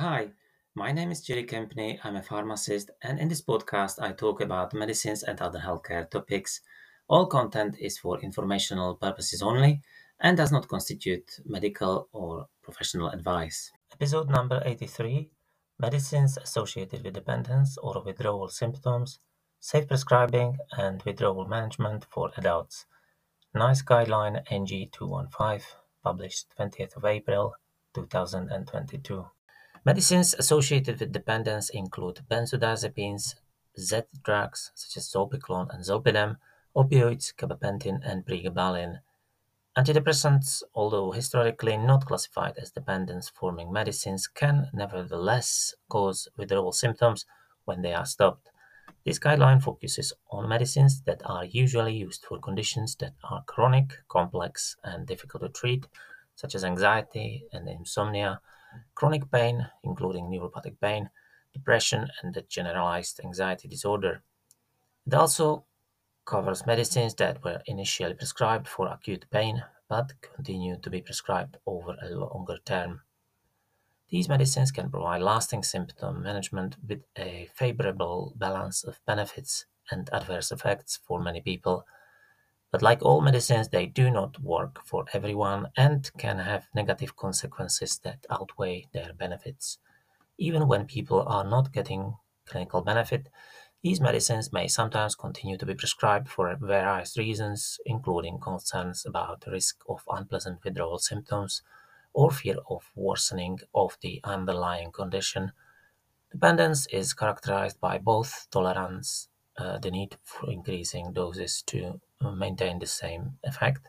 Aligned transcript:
Hi, 0.00 0.30
my 0.74 0.92
name 0.92 1.10
is 1.10 1.20
Jerry 1.20 1.44
Kempney. 1.44 1.98
I'm 2.02 2.16
a 2.16 2.22
pharmacist, 2.22 2.90
and 3.02 3.18
in 3.18 3.28
this 3.28 3.42
podcast, 3.42 4.00
I 4.00 4.12
talk 4.12 4.40
about 4.40 4.72
medicines 4.72 5.22
and 5.22 5.38
other 5.42 5.58
healthcare 5.58 6.08
topics. 6.08 6.62
All 7.06 7.26
content 7.26 7.76
is 7.78 7.98
for 7.98 8.18
informational 8.20 8.94
purposes 8.94 9.42
only 9.42 9.82
and 10.18 10.38
does 10.38 10.52
not 10.52 10.68
constitute 10.68 11.38
medical 11.44 12.08
or 12.12 12.46
professional 12.62 13.10
advice. 13.10 13.72
Episode 13.92 14.30
number 14.30 14.62
83 14.64 15.28
Medicines 15.78 16.38
associated 16.38 17.04
with 17.04 17.12
dependence 17.12 17.76
or 17.76 18.02
withdrawal 18.02 18.48
symptoms, 18.48 19.18
safe 19.58 19.86
prescribing, 19.86 20.56
and 20.78 21.02
withdrawal 21.02 21.46
management 21.46 22.06
for 22.10 22.30
adults. 22.38 22.86
NICE 23.54 23.82
Guideline 23.82 24.48
NG215, 24.48 25.62
published 26.02 26.46
20th 26.58 26.96
of 26.96 27.04
April 27.04 27.52
2022. 27.92 29.26
Medicines 29.82 30.34
associated 30.34 31.00
with 31.00 31.12
dependence 31.12 31.70
include 31.70 32.20
benzodiazepines, 32.30 33.36
Z 33.78 34.02
drugs 34.22 34.72
such 34.74 34.98
as 34.98 35.08
zopiclone 35.08 35.72
and 35.72 35.82
zolpidem, 35.82 36.36
opioids, 36.76 37.34
gabapentin, 37.34 37.98
and 38.04 38.26
pregabalin. 38.26 38.98
Antidepressants, 39.78 40.62
although 40.74 41.12
historically 41.12 41.78
not 41.78 42.04
classified 42.04 42.58
as 42.58 42.72
dependence-forming 42.72 43.72
medicines, 43.72 44.26
can 44.28 44.68
nevertheless 44.74 45.74
cause 45.88 46.28
withdrawal 46.36 46.72
symptoms 46.72 47.24
when 47.64 47.80
they 47.80 47.94
are 47.94 48.04
stopped. 48.04 48.50
This 49.06 49.18
guideline 49.18 49.62
focuses 49.62 50.12
on 50.30 50.46
medicines 50.46 51.00
that 51.06 51.22
are 51.24 51.46
usually 51.46 51.94
used 51.94 52.26
for 52.26 52.38
conditions 52.38 52.96
that 52.96 53.14
are 53.24 53.44
chronic, 53.44 53.94
complex, 54.08 54.76
and 54.84 55.06
difficult 55.06 55.42
to 55.42 55.48
treat, 55.48 55.86
such 56.34 56.54
as 56.54 56.64
anxiety 56.64 57.44
and 57.50 57.66
insomnia, 57.66 58.40
chronic 58.94 59.30
pain, 59.30 59.68
including 59.82 60.26
neuropathic 60.26 60.80
pain, 60.80 61.10
depression, 61.52 62.08
and 62.22 62.34
the 62.34 62.42
generalized 62.42 63.20
anxiety 63.24 63.68
disorder. 63.68 64.22
It 65.06 65.14
also 65.14 65.64
covers 66.24 66.66
medicines 66.66 67.14
that 67.16 67.42
were 67.42 67.62
initially 67.66 68.14
prescribed 68.14 68.68
for 68.68 68.86
acute 68.86 69.26
pain 69.30 69.64
but 69.88 70.12
continue 70.22 70.76
to 70.76 70.88
be 70.88 71.02
prescribed 71.02 71.56
over 71.66 71.96
a 72.00 72.10
longer 72.10 72.58
term. 72.64 73.02
These 74.08 74.28
medicines 74.28 74.70
can 74.70 74.88
provide 74.90 75.22
lasting 75.22 75.64
symptom 75.64 76.22
management 76.22 76.76
with 76.88 77.02
a 77.18 77.48
favorable 77.54 78.32
balance 78.36 78.84
of 78.84 79.00
benefits 79.04 79.66
and 79.90 80.08
adverse 80.12 80.52
effects 80.52 81.00
for 81.04 81.20
many 81.20 81.40
people 81.40 81.84
but 82.70 82.82
like 82.82 83.02
all 83.02 83.20
medicines, 83.20 83.68
they 83.68 83.86
do 83.86 84.10
not 84.10 84.40
work 84.40 84.84
for 84.84 85.04
everyone 85.12 85.68
and 85.76 86.10
can 86.18 86.38
have 86.38 86.68
negative 86.74 87.16
consequences 87.16 87.98
that 88.04 88.26
outweigh 88.30 88.86
their 88.92 89.12
benefits. 89.12 89.78
Even 90.38 90.68
when 90.68 90.86
people 90.86 91.22
are 91.26 91.44
not 91.44 91.72
getting 91.72 92.14
clinical 92.46 92.80
benefit, 92.80 93.28
these 93.82 94.00
medicines 94.00 94.52
may 94.52 94.68
sometimes 94.68 95.14
continue 95.14 95.56
to 95.56 95.66
be 95.66 95.74
prescribed 95.74 96.28
for 96.28 96.54
various 96.60 97.16
reasons, 97.16 97.80
including 97.86 98.38
concerns 98.38 99.06
about 99.06 99.44
risk 99.50 99.78
of 99.88 100.02
unpleasant 100.10 100.62
withdrawal 100.62 100.98
symptoms 100.98 101.62
or 102.12 102.30
fear 102.30 102.56
of 102.68 102.90
worsening 102.94 103.58
of 103.74 103.96
the 104.02 104.20
underlying 104.22 104.92
condition. 104.92 105.52
Dependence 106.30 106.86
is 106.88 107.14
characterized 107.14 107.80
by 107.80 107.98
both 107.98 108.46
tolerance, 108.50 109.28
uh, 109.56 109.78
the 109.78 109.90
need 109.90 110.16
for 110.22 110.50
increasing 110.50 111.12
doses 111.12 111.62
to 111.62 112.00
Uh, 112.22 112.32
maintain 112.32 112.78
the 112.78 112.86
same 112.86 113.38
effect. 113.44 113.88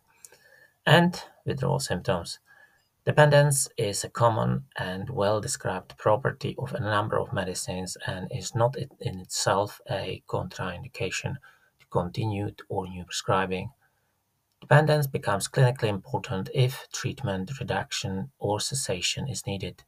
And 0.85 1.21
withdrawal 1.45 1.79
symptoms. 1.79 2.39
Dependence 3.03 3.67
is 3.77 4.03
a 4.03 4.09
common 4.09 4.65
and 4.77 5.09
well 5.09 5.41
described 5.41 5.97
property 5.97 6.55
of 6.57 6.73
a 6.73 6.79
number 6.79 7.19
of 7.19 7.33
medicines 7.33 7.97
and 8.07 8.31
is 8.31 8.55
not 8.55 8.77
in 8.77 9.19
itself 9.19 9.81
a 9.89 10.23
contraindication 10.27 11.35
to 11.79 11.85
continued 11.89 12.61
or 12.69 12.87
new 12.87 13.03
prescribing. 13.03 13.71
Dependence 14.61 15.07
becomes 15.07 15.49
clinically 15.49 15.89
important 15.89 16.49
if 16.53 16.87
treatment 16.93 17.59
reduction 17.59 18.31
or 18.39 18.59
cessation 18.59 19.27
is 19.27 19.45
needed. 19.45 19.83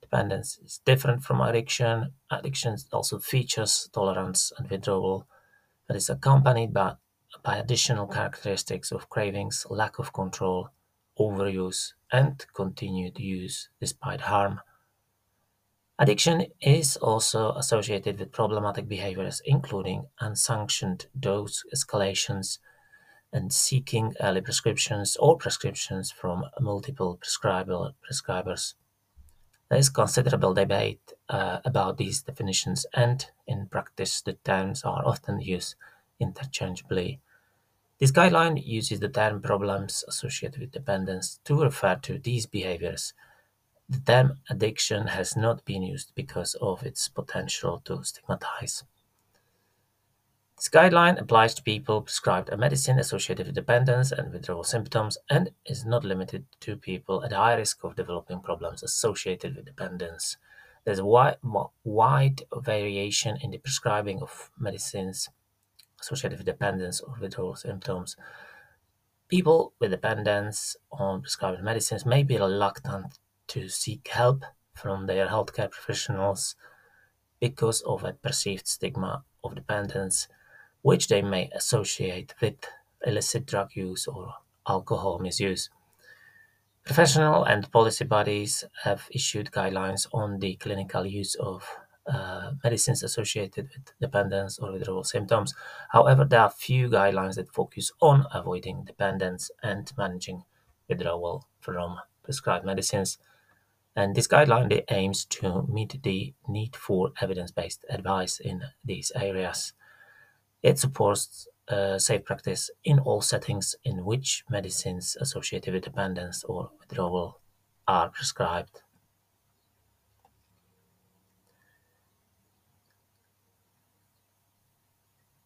Dependence 0.00 0.58
is 0.62 0.80
different 0.84 1.24
from 1.24 1.40
addiction. 1.40 2.12
Addiction 2.30 2.76
also 2.92 3.18
features 3.18 3.88
tolerance 3.92 4.52
and 4.58 4.70
withdrawal, 4.70 5.26
but 5.88 5.96
is 5.96 6.10
accompanied 6.10 6.72
by 6.72 6.94
by 7.42 7.56
additional 7.56 8.06
characteristics 8.06 8.92
of 8.92 9.08
cravings, 9.08 9.66
lack 9.70 9.98
of 9.98 10.12
control, 10.12 10.70
overuse, 11.18 11.92
and 12.12 12.44
continued 12.54 13.18
use 13.18 13.68
despite 13.80 14.22
harm. 14.22 14.60
Addiction 15.98 16.46
is 16.62 16.96
also 16.96 17.52
associated 17.52 18.18
with 18.18 18.32
problematic 18.32 18.88
behaviors, 18.88 19.42
including 19.44 20.06
unsanctioned 20.20 21.06
dose 21.18 21.62
escalations 21.74 22.58
and 23.32 23.52
seeking 23.52 24.14
early 24.20 24.40
prescriptions 24.40 25.16
or 25.20 25.36
prescriptions 25.36 26.10
from 26.10 26.44
multiple 26.58 27.16
prescriber, 27.16 27.90
prescribers. 28.10 28.74
There 29.68 29.78
is 29.78 29.88
considerable 29.88 30.54
debate 30.54 31.12
uh, 31.28 31.58
about 31.64 31.96
these 31.98 32.22
definitions, 32.22 32.86
and 32.94 33.24
in 33.46 33.66
practice, 33.66 34.20
the 34.20 34.32
terms 34.32 34.82
are 34.82 35.06
often 35.06 35.40
used 35.40 35.76
interchangeably. 36.20 37.20
This 37.98 38.12
guideline 38.12 38.64
uses 38.64 39.00
the 39.00 39.08
term 39.08 39.42
problems 39.42 40.04
associated 40.08 40.60
with 40.60 40.72
dependence 40.72 41.40
to 41.44 41.62
refer 41.62 41.96
to 41.96 42.18
these 42.18 42.46
behaviors. 42.46 43.12
The 43.90 44.00
term 44.00 44.38
addiction 44.48 45.08
has 45.08 45.36
not 45.36 45.64
been 45.64 45.82
used 45.82 46.12
because 46.14 46.54
of 46.62 46.82
its 46.82 47.08
potential 47.08 47.82
to 47.84 48.02
stigmatize. 48.02 48.84
This 50.56 50.68
guideline 50.68 51.20
applies 51.20 51.54
to 51.54 51.62
people 51.62 52.02
prescribed 52.02 52.50
a 52.50 52.56
medicine 52.56 52.98
associated 52.98 53.46
with 53.46 53.54
dependence 53.54 54.12
and 54.12 54.32
withdrawal 54.32 54.62
symptoms 54.62 55.18
and 55.28 55.50
is 55.66 55.84
not 55.84 56.04
limited 56.04 56.44
to 56.60 56.76
people 56.76 57.24
at 57.24 57.32
high 57.32 57.54
risk 57.54 57.82
of 57.82 57.96
developing 57.96 58.40
problems 58.40 58.82
associated 58.82 59.56
with 59.56 59.64
dependence. 59.64 60.36
There's 60.84 60.98
a 60.98 61.04
wide, 61.04 61.36
wide 61.84 62.42
variation 62.54 63.38
in 63.42 63.50
the 63.50 63.58
prescribing 63.58 64.22
of 64.22 64.50
medicines 64.58 65.28
associated 66.00 66.38
with 66.38 66.46
dependence 66.46 67.00
or 67.00 67.16
withdrawal 67.20 67.56
symptoms. 67.56 68.16
People 69.28 69.74
with 69.78 69.90
dependence 69.90 70.76
on 70.90 71.20
prescribed 71.20 71.62
medicines 71.62 72.04
may 72.04 72.22
be 72.22 72.36
reluctant 72.36 73.18
to 73.48 73.68
seek 73.68 74.08
help 74.08 74.44
from 74.74 75.06
their 75.06 75.28
healthcare 75.28 75.70
professionals 75.70 76.56
because 77.40 77.80
of 77.82 78.04
a 78.04 78.12
perceived 78.12 78.66
stigma 78.66 79.24
of 79.44 79.54
dependence, 79.54 80.28
which 80.82 81.08
they 81.08 81.22
may 81.22 81.50
associate 81.54 82.34
with 82.40 82.56
illicit 83.06 83.46
drug 83.46 83.70
use 83.74 84.06
or 84.06 84.34
alcohol 84.68 85.18
misuse. 85.18 85.70
Professional 86.84 87.44
and 87.44 87.70
policy 87.70 88.04
bodies 88.04 88.64
have 88.82 89.08
issued 89.10 89.50
guidelines 89.50 90.06
on 90.12 90.38
the 90.38 90.56
clinical 90.56 91.06
use 91.06 91.34
of 91.36 91.64
uh, 92.10 92.52
medicines 92.64 93.02
associated 93.02 93.68
with 93.74 93.92
dependence 94.00 94.58
or 94.58 94.72
withdrawal 94.72 95.04
symptoms. 95.04 95.54
However, 95.90 96.24
there 96.24 96.40
are 96.40 96.50
few 96.50 96.88
guidelines 96.88 97.36
that 97.36 97.52
focus 97.52 97.92
on 98.00 98.26
avoiding 98.34 98.84
dependence 98.84 99.50
and 99.62 99.90
managing 99.96 100.42
withdrawal 100.88 101.46
from 101.60 101.98
prescribed 102.22 102.66
medicines. 102.66 103.18
And 103.96 104.14
this 104.14 104.28
guideline 104.28 104.82
aims 104.90 105.24
to 105.26 105.66
meet 105.68 106.02
the 106.02 106.34
need 106.48 106.76
for 106.76 107.12
evidence-based 107.20 107.84
advice 107.88 108.40
in 108.40 108.62
these 108.84 109.12
areas. 109.14 109.72
It 110.62 110.78
supports 110.78 111.48
uh, 111.68 111.98
safe 111.98 112.24
practice 112.24 112.70
in 112.84 112.98
all 112.98 113.20
settings 113.20 113.76
in 113.84 114.04
which 114.04 114.44
medicines 114.50 115.16
associated 115.20 115.74
with 115.74 115.84
dependence 115.84 116.44
or 116.44 116.70
withdrawal 116.78 117.40
are 117.86 118.10
prescribed. 118.10 118.82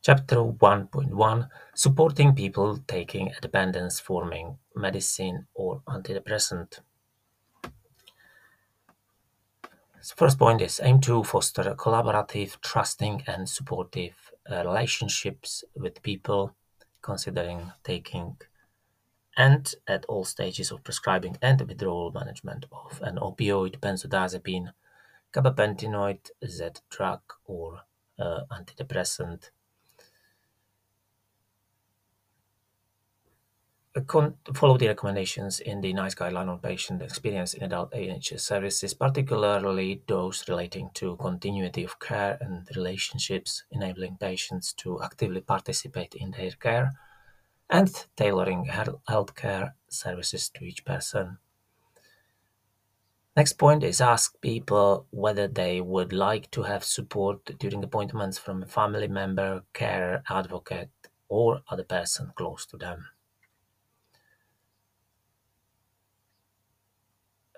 Chapter 0.06 0.37
1.1 0.37 1.49
Supporting 1.75 2.35
people 2.35 2.79
taking 2.87 3.29
a 3.29 3.41
dependence 3.41 4.01
forming 4.01 4.59
medicine 4.77 5.47
or 5.55 5.81
antidepressant. 5.89 6.81
The 7.62 7.71
first 10.15 10.39
point 10.39 10.61
is 10.61 10.79
aim 10.85 11.01
to 11.01 11.25
foster 11.25 11.75
collaborative, 11.75 12.61
trusting, 12.61 13.23
and 13.27 13.49
supportive 13.49 14.31
uh, 14.47 14.62
relationships 14.67 15.65
with 15.75 16.03
people 16.03 16.55
considering 17.01 17.73
taking 17.83 18.37
and 19.39 19.75
at 19.89 20.05
all 20.05 20.25
stages 20.25 20.71
of 20.71 20.85
prescribing 20.85 21.39
and 21.41 21.62
withdrawal 21.62 22.12
management 22.12 22.67
of 22.71 23.01
an 23.01 23.17
opioid, 23.17 23.81
benzodiazepine, 23.81 24.75
gabapentinoid, 25.33 26.31
Z 26.47 26.73
drug, 26.91 27.23
or 27.47 27.81
uh, 28.19 28.41
antidepressant 28.53 29.49
follow 34.55 34.76
the 34.76 34.88
recommendations 34.88 35.61
in 35.61 35.81
the 35.81 35.93
NICE 35.93 36.17
guideline 36.17 36.49
on 36.49 36.58
patient 36.58 37.00
experience 37.00 37.55
in 37.55 37.62
adult 37.62 37.93
NHS 37.93 38.41
services, 38.41 38.93
particularly 38.93 40.02
those 40.08 40.49
relating 40.49 40.91
to 40.94 41.17
continuity 41.17 41.85
of 41.85 42.00
care 42.00 42.37
and 42.41 42.69
relationships, 42.75 43.62
enabling 43.70 44.17
patients 44.17 44.73
to 44.73 45.00
actively 45.00 45.41
participate 45.41 46.14
in 46.17 46.32
their 46.32 46.50
care, 46.52 46.93
and 47.70 48.06
tailoring 48.17 48.67
healthcare 48.67 49.75
services 49.88 50.49
to 50.50 50.64
each 50.64 50.85
person. 50.85 51.38
Next 53.37 53.55
point 53.55 53.85
is 53.85 54.00
ask 54.00 54.41
people 54.41 55.06
whether 55.11 55.46
they 55.46 55.81
would 55.81 56.12
like 56.12 56.50
to 56.50 56.62
have 56.62 56.85
support 56.85 57.44
during 57.58 57.85
appointments 57.85 58.38
from 58.38 58.62
a 58.62 58.67
family 58.67 59.08
member, 59.08 59.62
care, 59.73 60.25
advocate, 60.29 60.91
or 61.29 61.62
other 61.69 61.85
person 61.85 62.32
close 62.37 62.67
to 62.67 62.76
them. 62.76 63.06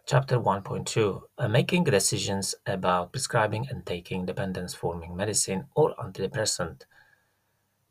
Chapter 0.08 0.38
1.2 0.38 1.20
uh, 1.36 1.48
Making 1.48 1.82
decisions 1.82 2.54
about 2.64 3.10
prescribing 3.10 3.66
and 3.68 3.84
taking 3.84 4.24
dependence 4.24 4.72
forming 4.72 5.16
medicine 5.16 5.64
or 5.74 5.96
antidepressant. 5.96 6.82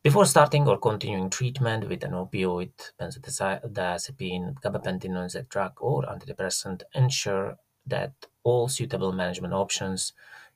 Before 0.01 0.25
starting 0.25 0.65
or 0.65 0.77
continuing 0.77 1.29
treatment 1.29 1.89
with 1.89 2.05
an 2.05 2.11
opioid, 2.11 2.71
benzodiazepine, 2.97 4.61
gabapentin 4.61 5.49
drug, 5.49 5.73
or 5.81 6.03
antidepressant, 6.03 6.83
ensure 6.93 7.57
that 7.85 8.13
all 8.45 8.69
suitable 8.69 9.11
management 9.11 9.53
options, 9.53 10.13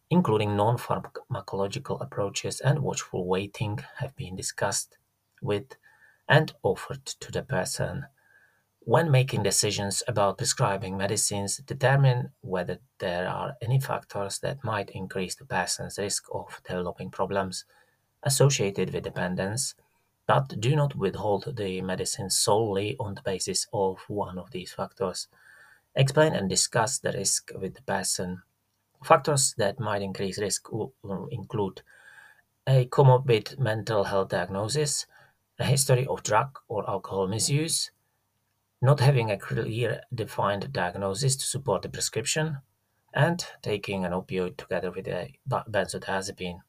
including 0.10 0.56
non 0.56 0.78
pharmacological 0.78 2.02
approaches 2.02 2.62
and 2.62 2.80
watchful 2.80 3.26
waiting, 3.28 3.80
have 3.98 4.16
been 4.16 4.38
discussed 4.38 4.98
with 5.42 5.76
and 6.30 6.54
offered 6.64 7.06
to 7.06 7.34
the 7.34 7.44
person 7.44 8.06
when 8.90 9.12
making 9.12 9.44
decisions 9.44 10.02
about 10.08 10.40
prescribing 10.40 10.98
medicines, 10.98 11.58
determine 11.58 12.32
whether 12.42 12.80
there 12.98 13.30
are 13.30 13.54
any 13.62 13.80
factors 13.80 14.40
that 14.40 14.64
might 14.64 14.90
increase 14.90 15.36
the 15.36 15.46
person's 15.46 16.00
risk 16.00 16.26
of 16.34 16.60
developing 16.68 17.12
problems 17.12 17.66
associated 18.24 18.92
with 18.92 19.04
dependence, 19.04 19.76
but 20.26 20.60
do 20.60 20.76
not 20.76 20.96
withhold 20.96 21.56
the 21.56 21.80
medicine 21.82 22.32
solely 22.32 22.98
on 23.00 23.14
the 23.14 23.22
basis 23.22 23.68
of 23.72 24.00
one 24.08 24.40
of 24.40 24.50
these 24.50 24.72
factors. 24.72 25.28
Explain 25.94 26.34
and 26.34 26.50
discuss 26.50 26.98
the 26.98 27.12
risk 27.12 27.52
with 27.62 27.76
the 27.76 27.84
person. 27.84 28.42
Factors 29.04 29.54
that 29.60 29.80
might 29.80 30.02
increase 30.02 30.40
risk 30.40 30.68
include 31.30 31.84
a 32.66 32.86
comorbid 32.86 33.60
mental 33.60 34.06
health 34.06 34.30
diagnosis, 34.30 35.06
a 35.60 35.64
history 35.64 36.08
of 36.08 36.24
drug 36.24 36.58
or 36.68 36.90
alcohol 36.90 37.28
misuse, 37.28 37.92
not 38.82 39.00
having 39.00 39.30
a 39.30 39.38
clear 39.38 40.02
defined 40.14 40.72
diagnosis 40.72 41.36
to 41.36 41.46
support 41.46 41.82
the 41.82 41.90
prescription, 41.90 42.58
and 43.14 43.46
taking 43.62 44.06
an 44.06 44.12
opioid 44.12 44.58
together 44.58 44.92
with 44.92 45.08
a 45.08 45.34
benzodiazepine. 45.50 46.60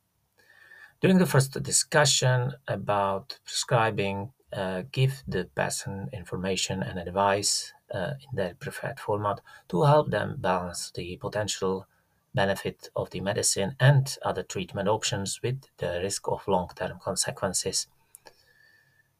During 1.01 1.19
the 1.19 1.27
first 1.27 1.63
discussion 1.63 2.53
about 2.69 3.39
prescribing, 3.45 4.33
uh, 4.53 4.83
give 4.91 5.23
the 5.27 5.45
person 5.55 6.11
information 6.13 6.83
and 6.83 6.99
advice 6.99 7.73
uh, 7.95 8.13
in 8.21 8.37
their 8.37 8.55
preferred 8.55 8.99
format 8.99 9.41
to 9.69 9.85
help 9.85 10.11
them 10.11 10.37
balance 10.39 10.91
the 10.91 11.17
potential 11.17 11.87
benefit 12.35 12.91
of 12.95 13.11
the 13.11 13.21
medicine 13.21 13.77
and 13.81 14.17
other 14.23 14.43
treatment 14.43 14.89
options 14.89 15.41
with 15.43 15.63
the 15.79 16.01
risk 16.03 16.29
of 16.29 16.47
long 16.47 16.69
term 16.75 16.99
consequences. 17.01 17.87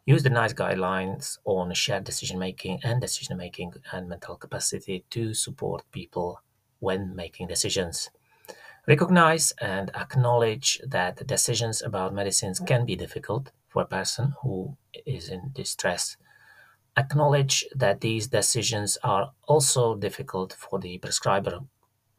Use 0.07 0.23
the 0.23 0.31
NICE 0.31 0.55
guidelines 0.55 1.39
on 1.45 1.73
shared 1.75 2.05
decision 2.05 2.39
making 2.39 2.81
and 2.83 3.01
decision 3.01 3.37
making 3.37 3.75
and 3.93 4.09
mental 4.09 4.37
capacity 4.37 5.05
to 5.11 5.35
support 5.35 5.83
people 5.93 6.41
when 6.79 7.15
making 7.15 7.49
decisions. 7.49 8.11
Recognize 8.89 9.53
and 9.61 9.91
acknowledge 9.95 10.81
that 10.87 11.27
decisions 11.27 11.83
about 11.83 12.15
medicines 12.15 12.61
can 12.61 12.87
be 12.87 12.97
difficult 12.97 13.53
for 13.69 13.83
a 13.83 13.87
person 13.87 14.35
who 14.43 14.77
is 15.07 15.29
in 15.29 15.51
distress. 15.53 16.17
Acknowledge 16.97 17.67
that 17.75 18.01
these 18.01 18.29
decisions 18.29 18.99
are 19.05 19.33
also 19.47 19.95
difficult 19.95 20.55
for 20.55 20.79
the 20.79 20.99
prescriber 20.99 21.61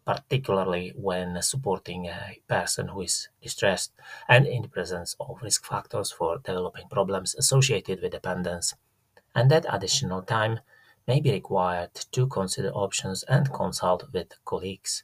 particularly 0.06 0.94
when 0.96 1.42
supporting 1.42 2.08
a 2.08 2.40
person 2.48 2.90
who 2.90 3.02
is 3.02 3.30
distressed 3.42 3.92
and 4.28 4.48
in 4.48 4.64
the 4.64 4.68
presence 4.68 5.16
of 5.20 5.42
risk 5.42 5.66
factors 5.66 6.12
for 6.12 6.40
developing 6.40 6.88
problems 6.90 7.36
associated 7.36 8.02
with 8.02 8.12
dependence, 8.12 8.74
and 9.36 9.50
that 9.52 9.66
additional 9.70 10.22
time 10.22 10.60
may 11.08 11.20
be 11.20 11.32
required 11.32 11.94
to 12.12 12.28
consider 12.28 12.70
options 12.72 13.24
and 13.24 13.52
consult 13.54 14.12
with 14.14 14.34
colleagues. 14.46 15.04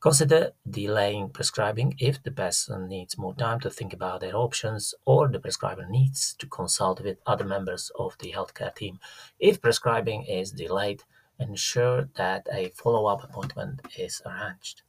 Consider 0.00 0.52
delaying 0.68 1.30
prescribing 1.30 1.94
if 1.98 2.22
the 2.22 2.30
person 2.30 2.88
needs 2.88 3.18
more 3.18 3.34
time 3.34 3.58
to 3.60 3.68
think 3.68 3.92
about 3.92 4.20
their 4.20 4.36
options 4.36 4.94
or 5.04 5.26
the 5.26 5.40
prescriber 5.40 5.86
needs 5.88 6.34
to 6.38 6.46
consult 6.46 7.00
with 7.00 7.18
other 7.26 7.44
members 7.44 7.90
of 7.98 8.16
the 8.20 8.32
healthcare 8.32 8.72
team. 8.72 9.00
If 9.40 9.60
prescribing 9.60 10.22
is 10.22 10.52
delayed, 10.52 11.02
ensure 11.38 12.08
that 12.16 12.46
a 12.52 12.70
follow-up 12.70 13.24
appointment 13.24 13.80
is 13.96 14.22
arranged. 14.26 14.82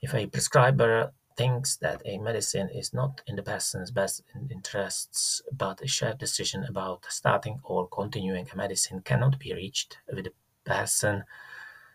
If 0.00 0.14
a 0.14 0.26
prescriber 0.26 1.12
thinks 1.36 1.76
that 1.76 2.02
a 2.04 2.18
medicine 2.18 2.68
is 2.68 2.92
not 2.92 3.22
in 3.26 3.36
the 3.36 3.42
person's 3.42 3.90
best 3.90 4.22
interests, 4.50 5.42
but 5.52 5.80
a 5.80 5.88
shared 5.88 6.18
decision 6.18 6.64
about 6.64 7.06
starting 7.08 7.60
or 7.64 7.88
continuing 7.88 8.46
a 8.52 8.56
medicine 8.56 9.00
cannot 9.02 9.38
be 9.38 9.54
reached 9.54 9.98
with 10.12 10.24
the 10.24 10.32
person, 10.64 11.24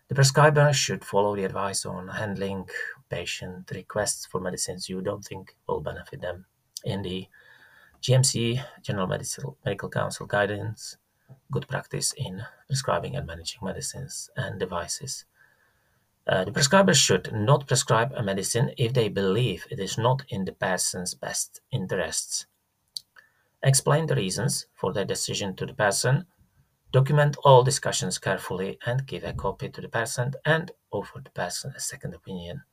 the 0.08 0.16
prescriber 0.16 0.72
should 0.74 1.04
follow 1.04 1.36
the 1.36 1.44
advice 1.44 1.86
on 1.86 2.08
handling 2.08 2.68
patient 3.10 3.70
requests 3.74 4.26
for 4.26 4.40
medicines 4.40 4.90
you 4.90 5.02
don't 5.02 5.24
think 5.24 5.56
will 5.68 5.82
benefit 5.82 6.22
them. 6.22 6.46
In 6.86 7.02
the 7.02 7.28
GMC, 8.02 8.64
General 8.82 9.08
Medical 9.08 9.90
Council 9.90 10.26
guidance, 10.26 10.98
good 11.52 11.68
practice 11.68 12.14
in 12.14 12.44
prescribing 12.68 13.16
and 13.16 13.26
managing 13.26 13.60
medicines 13.64 14.30
and 14.36 14.60
devices. 14.60 15.26
Uh, 16.28 16.44
the 16.44 16.52
prescriber 16.52 16.94
should 16.94 17.32
not 17.32 17.68
prescribe 17.68 18.12
a 18.16 18.22
medicine 18.22 18.72
if 18.78 18.94
they 18.94 19.08
believe 19.08 19.66
it 19.72 19.80
is 19.80 19.98
not 19.98 20.24
in 20.28 20.44
the 20.44 20.52
person's 20.52 21.14
best 21.14 21.62
interests. 21.72 22.46
Explain 23.64 24.08
the 24.08 24.16
reasons 24.16 24.68
for 24.74 24.92
their 24.92 25.06
decision 25.06 25.56
to 25.56 25.66
the 25.66 25.74
person. 25.74 26.26
Document 26.92 27.38
all 27.44 27.64
discussions 27.64 28.18
carefully 28.18 28.78
and 28.86 29.08
give 29.08 29.24
a 29.24 29.34
copy 29.34 29.70
to 29.70 29.82
the 29.82 29.90
person 29.90 30.34
and 30.46 30.72
offer 30.92 31.22
the 31.24 31.32
person 31.32 31.74
a 31.76 31.80
second 31.80 32.14
opinion. 32.14 32.64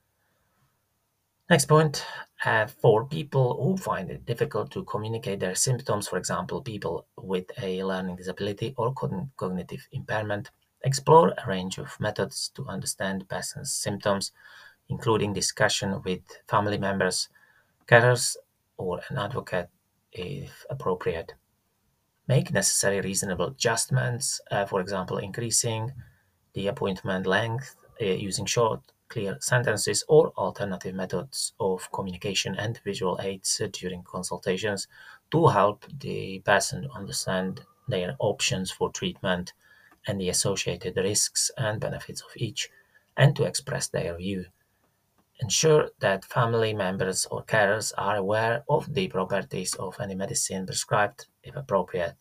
Next 1.51 1.67
point, 1.67 2.07
uh, 2.47 2.67
for 2.67 3.05
people 3.07 3.63
who 3.63 3.77
find 3.77 4.11
it 4.11 4.25
difficult 4.25 4.71
to 4.71 4.85
communicate 4.85 5.41
their 5.41 5.55
symptoms, 5.55 6.09
for 6.09 6.17
example, 6.17 6.63
people 6.63 7.07
with 7.19 7.45
a 7.61 7.85
learning 7.85 8.17
disability 8.17 8.75
or 8.79 8.95
cognitive 8.95 9.87
impairment, 9.93 10.51
explore 10.83 11.35
a 11.37 11.47
range 11.47 11.77
of 11.77 12.01
methods 12.01 12.51
to 12.55 12.67
understand 12.67 13.29
person's 13.29 13.73
symptoms, 13.73 14.33
including 14.89 15.35
discussion 15.35 16.01
with 16.03 16.23
family 16.49 16.79
members, 16.79 17.29
carers, 17.87 18.37
or 18.79 19.03
an 19.11 19.19
advocate 19.19 19.69
if 20.13 20.65
appropriate. 20.71 21.35
Make 22.27 22.53
necessary 22.53 23.03
reasonable 23.03 23.49
adjustments, 23.49 24.41
uh, 24.51 24.65
for 24.65 24.81
example, 24.81 25.19
increasing 25.19 25.93
the 26.55 26.69
appointment 26.69 27.27
length 27.27 27.77
uh, 28.01 28.07
using 28.07 28.47
short 28.47 28.81
clear 29.09 29.37
sentences 29.41 30.05
or 30.09 30.33
alternative 30.37 30.95
methods 30.95 31.53
of 31.61 31.91
communication 31.93 32.55
and 32.57 32.81
visual 32.85 33.19
aids 33.23 33.61
during 33.73 34.03
consultations 34.03 34.89
to 35.31 35.47
help 35.49 35.85
the 36.01 36.41
person 36.41 36.89
understand 36.95 37.63
their 37.89 38.17
options 38.19 38.71
for 38.71 38.91
treatment 38.91 39.53
and 40.07 40.21
the 40.21 40.29
associated 40.29 40.97
risks 40.97 41.51
and 41.57 41.81
benefits 41.81 42.21
of 42.21 42.31
each, 42.37 42.69
and 43.17 43.35
to 43.37 43.45
express 43.45 43.89
their 43.89 44.17
view. 44.17 44.47
Ensure 45.41 45.91
that 45.99 46.25
family 46.25 46.73
members 46.73 47.27
or 47.27 47.43
carers 47.45 47.93
are 47.99 48.17
aware 48.17 48.65
of 48.69 48.95
the 48.95 49.09
properties 49.09 49.75
of 49.75 49.99
any 50.01 50.15
medicine 50.15 50.67
prescribed, 50.67 51.27
if 51.43 51.57
appropriate. 51.57 52.15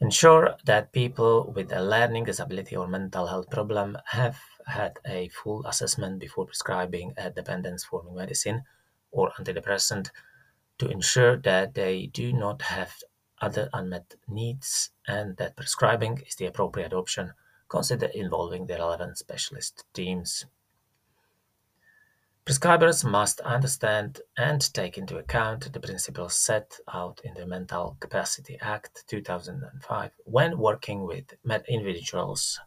Ensure 0.00 0.56
that 0.64 0.92
people 0.92 1.52
with 1.54 1.70
a 1.72 1.82
learning 1.82 2.24
disability 2.24 2.74
or 2.74 2.88
mental 2.88 3.26
health 3.26 3.50
problem 3.50 3.98
have 4.06 4.38
had 4.66 4.98
a 5.06 5.28
full 5.28 5.64
assessment 5.66 6.18
before 6.18 6.46
prescribing 6.46 7.12
a 7.18 7.28
dependence 7.30 7.84
forming 7.84 8.14
medicine 8.14 8.64
or 9.10 9.30
antidepressant 9.38 10.10
to 10.78 10.88
ensure 10.88 11.36
that 11.36 11.74
they 11.74 12.06
do 12.06 12.32
not 12.32 12.62
have 12.62 12.94
other 13.42 13.68
unmet 13.74 14.14
needs 14.26 14.90
and 15.06 15.36
that 15.36 15.54
prescribing 15.54 16.22
is 16.26 16.34
the 16.36 16.46
appropriate 16.46 16.94
option. 16.94 17.34
Consider 17.68 18.06
involving 18.06 18.66
the 18.66 18.74
relevant 18.74 19.18
specialist 19.18 19.84
teams. 19.92 20.46
Prescribers 22.46 23.04
must 23.04 23.40
understand 23.40 24.22
and 24.36 24.72
take 24.72 24.96
into 24.96 25.18
account 25.18 25.72
the 25.72 25.78
principles 25.78 26.34
set 26.34 26.78
out 26.92 27.20
in 27.22 27.34
the 27.34 27.46
Mental 27.46 27.96
Capacity 28.00 28.58
Act 28.60 29.04
2005 29.08 30.10
when 30.24 30.58
working 30.58 31.06
with 31.06 31.34
individuals 31.68 32.58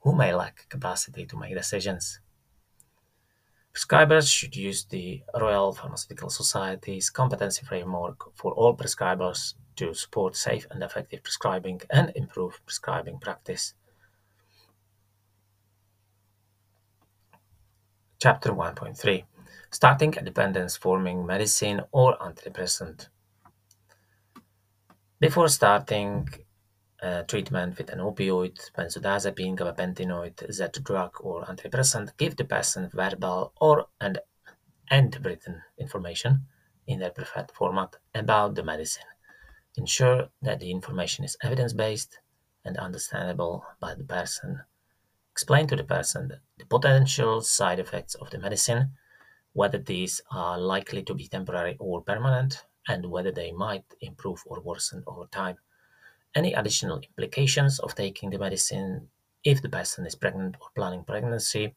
who 0.00 0.14
may 0.14 0.32
lack 0.32 0.66
capacity 0.68 1.26
to 1.26 1.36
make 1.36 1.54
decisions. 1.54 2.20
Prescribers 3.74 4.32
should 4.32 4.54
use 4.54 4.84
the 4.84 5.24
Royal 5.38 5.72
Pharmaceutical 5.72 6.30
Society's 6.30 7.10
competency 7.10 7.66
framework 7.66 8.32
for 8.36 8.52
all 8.52 8.76
prescribers 8.76 9.54
to 9.74 9.92
support 9.92 10.36
safe 10.36 10.66
and 10.70 10.82
effective 10.84 11.24
prescribing 11.24 11.80
and 11.90 12.12
improve 12.14 12.60
prescribing 12.64 13.18
practice. 13.18 13.74
Chapter 18.24 18.52
1.3 18.52 19.22
Starting 19.70 20.16
a 20.16 20.22
dependence 20.22 20.78
forming 20.78 21.26
medicine 21.26 21.82
or 21.92 22.16
antidepressant. 22.16 23.08
Before 25.20 25.48
starting 25.48 26.30
uh, 27.02 27.24
treatment 27.24 27.76
with 27.76 27.90
an 27.90 27.98
opioid, 27.98 28.58
benzodiazepine, 28.72 29.58
gabapentinoid, 29.58 30.50
Z 30.50 30.68
drug, 30.82 31.18
or 31.20 31.44
antidepressant, 31.44 32.16
give 32.16 32.36
the 32.36 32.46
person 32.46 32.88
verbal 32.94 33.52
or 33.60 33.88
and, 34.00 34.20
and 34.88 35.18
written 35.22 35.60
information 35.76 36.46
in 36.86 37.00
their 37.00 37.10
preferred 37.10 37.50
format 37.50 37.96
about 38.14 38.54
the 38.54 38.64
medicine. 38.64 39.10
Ensure 39.76 40.28
that 40.40 40.60
the 40.60 40.70
information 40.70 41.26
is 41.26 41.36
evidence 41.42 41.74
based 41.74 42.20
and 42.64 42.78
understandable 42.78 43.66
by 43.80 43.94
the 43.94 44.04
person 44.04 44.62
Explain 45.34 45.66
to 45.66 45.74
the 45.74 45.82
person 45.82 46.30
the 46.58 46.66
potential 46.66 47.40
side 47.40 47.80
effects 47.80 48.14
of 48.14 48.30
the 48.30 48.38
medicine, 48.38 48.96
whether 49.52 49.78
these 49.78 50.20
are 50.30 50.56
likely 50.56 51.02
to 51.02 51.12
be 51.12 51.26
temporary 51.26 51.76
or 51.80 52.02
permanent, 52.02 52.64
and 52.86 53.10
whether 53.10 53.32
they 53.32 53.50
might 53.50 53.84
improve 54.00 54.44
or 54.46 54.60
worsen 54.60 55.02
over 55.08 55.26
time. 55.26 55.56
Any 56.36 56.52
additional 56.52 56.98
implications 56.98 57.80
of 57.80 57.96
taking 57.96 58.30
the 58.30 58.38
medicine 58.38 59.10
if 59.42 59.60
the 59.60 59.68
person 59.68 60.06
is 60.06 60.14
pregnant 60.14 60.54
or 60.60 60.68
planning 60.72 61.02
pregnancy, 61.02 61.74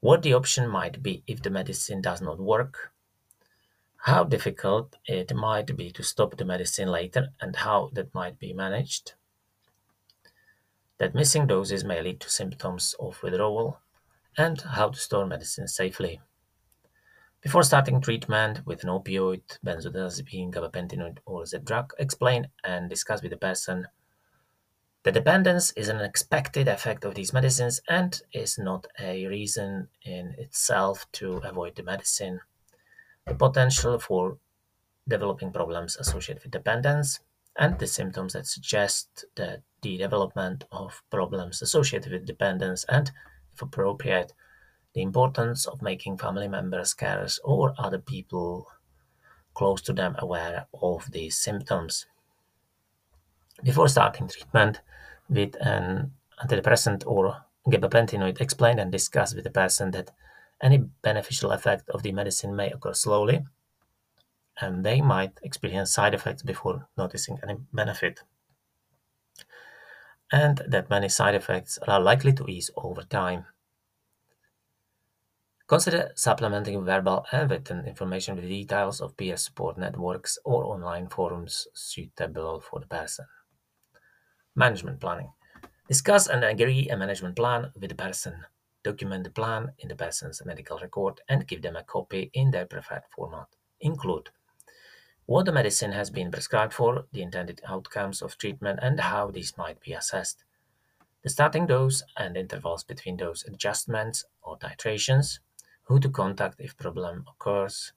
what 0.00 0.22
the 0.22 0.32
option 0.32 0.66
might 0.68 1.02
be 1.02 1.22
if 1.26 1.42
the 1.42 1.50
medicine 1.50 2.00
does 2.00 2.22
not 2.22 2.40
work, 2.40 2.94
how 4.06 4.24
difficult 4.24 4.96
it 5.04 5.34
might 5.34 5.76
be 5.76 5.90
to 5.90 6.02
stop 6.02 6.38
the 6.38 6.46
medicine 6.46 6.88
later, 6.88 7.34
and 7.42 7.56
how 7.56 7.90
that 7.92 8.14
might 8.14 8.38
be 8.38 8.54
managed 8.54 9.12
that 10.98 11.14
missing 11.14 11.46
doses 11.46 11.84
may 11.84 12.02
lead 12.02 12.20
to 12.20 12.30
symptoms 12.30 12.94
of 13.00 13.22
withdrawal, 13.22 13.80
and 14.36 14.60
how 14.60 14.90
to 14.90 14.98
store 14.98 15.26
medicine 15.26 15.66
safely. 15.66 16.20
Before 17.40 17.62
starting 17.62 18.00
treatment 18.00 18.66
with 18.66 18.82
an 18.82 18.90
opioid, 18.90 19.58
benzodiazepine, 19.64 20.52
gabapentinoid, 20.52 21.18
or 21.24 21.46
Z 21.46 21.58
drug, 21.64 21.92
explain 21.98 22.48
and 22.64 22.90
discuss 22.90 23.22
with 23.22 23.30
the 23.30 23.36
person 23.36 23.86
the 25.04 25.12
dependence 25.12 25.70
is 25.70 25.88
an 25.88 26.00
expected 26.00 26.68
effect 26.68 27.04
of 27.04 27.14
these 27.14 27.32
medicines 27.32 27.80
and 27.88 28.20
is 28.32 28.58
not 28.58 28.86
a 28.98 29.26
reason 29.26 29.88
in 30.02 30.34
itself 30.36 31.06
to 31.12 31.38
avoid 31.38 31.76
the 31.76 31.82
medicine. 31.82 32.40
The 33.26 33.34
potential 33.34 33.98
for 34.00 34.38
developing 35.08 35.52
problems 35.52 35.96
associated 35.96 36.42
with 36.42 36.52
dependence 36.52 37.20
and 37.56 37.78
the 37.78 37.86
symptoms 37.86 38.32
that 38.34 38.46
suggest 38.46 39.24
that 39.36 39.62
the 39.82 39.96
development 39.96 40.64
of 40.72 41.02
problems 41.10 41.62
associated 41.62 42.12
with 42.12 42.26
dependence 42.26 42.84
and, 42.88 43.10
if 43.54 43.62
appropriate, 43.62 44.32
the 44.94 45.02
importance 45.02 45.66
of 45.66 45.82
making 45.82 46.18
family 46.18 46.48
members, 46.48 46.94
carers, 46.94 47.38
or 47.44 47.74
other 47.78 47.98
people 47.98 48.66
close 49.54 49.80
to 49.82 49.92
them 49.92 50.16
aware 50.18 50.66
of 50.82 51.10
these 51.12 51.36
symptoms. 51.36 52.06
Before 53.62 53.88
starting 53.88 54.28
treatment 54.28 54.80
with 55.28 55.56
an 55.60 56.12
antidepressant 56.42 57.04
or 57.06 57.44
gabapentinoid, 57.66 58.40
explain 58.40 58.78
and 58.78 58.90
discuss 58.90 59.34
with 59.34 59.44
the 59.44 59.50
person 59.50 59.90
that 59.92 60.10
any 60.62 60.78
beneficial 60.78 61.52
effect 61.52 61.88
of 61.90 62.02
the 62.02 62.12
medicine 62.12 62.54
may 62.54 62.70
occur 62.70 62.94
slowly, 62.94 63.44
and 64.60 64.84
they 64.84 65.00
might 65.00 65.38
experience 65.42 65.92
side 65.92 66.14
effects 66.14 66.42
before 66.42 66.88
noticing 66.96 67.38
any 67.42 67.56
benefit 67.72 68.22
and 70.32 70.62
that 70.66 70.90
many 70.90 71.08
side 71.08 71.34
effects 71.34 71.78
are 71.86 72.00
likely 72.00 72.32
to 72.32 72.46
ease 72.46 72.70
over 72.76 73.02
time. 73.02 73.46
Consider 75.66 76.12
supplementing 76.14 76.82
verbal 76.82 77.26
and 77.30 77.50
written 77.50 77.86
information 77.86 78.36
with 78.36 78.48
details 78.48 79.02
of 79.02 79.16
peer 79.18 79.36
support 79.36 79.76
networks 79.76 80.38
or 80.44 80.64
online 80.64 81.08
forums 81.08 81.68
suitable 81.74 82.60
for 82.60 82.80
the 82.80 82.86
person. 82.86 83.26
Management 84.56 84.98
planning. 84.98 85.30
Discuss 85.86 86.26
and 86.26 86.42
agree 86.42 86.88
a 86.88 86.96
management 86.96 87.36
plan 87.36 87.70
with 87.78 87.90
the 87.90 87.94
person. 87.94 88.44
Document 88.82 89.24
the 89.24 89.30
plan 89.30 89.72
in 89.78 89.88
the 89.88 89.94
person's 89.94 90.42
medical 90.46 90.78
record 90.78 91.20
and 91.28 91.46
give 91.46 91.60
them 91.60 91.76
a 91.76 91.84
copy 91.84 92.30
in 92.32 92.50
their 92.50 92.64
preferred 92.64 93.02
format. 93.14 93.48
Include 93.80 94.30
what 95.28 95.44
the 95.44 95.52
medicine 95.52 95.92
has 95.92 96.08
been 96.08 96.30
prescribed 96.30 96.72
for, 96.72 97.04
the 97.12 97.20
intended 97.20 97.60
outcomes 97.68 98.22
of 98.22 98.38
treatment, 98.38 98.78
and 98.80 98.98
how 98.98 99.30
these 99.30 99.52
might 99.58 99.78
be 99.78 99.92
assessed. 99.92 100.42
The 101.22 101.28
starting 101.28 101.66
dose 101.66 102.02
and 102.16 102.34
intervals 102.34 102.82
between 102.82 103.18
dose 103.18 103.44
adjustments 103.44 104.24
or 104.40 104.56
titrations, 104.56 105.40
who 105.82 106.00
to 106.00 106.08
contact 106.08 106.58
if 106.58 106.78
problem 106.78 107.26
occurs, 107.28 107.92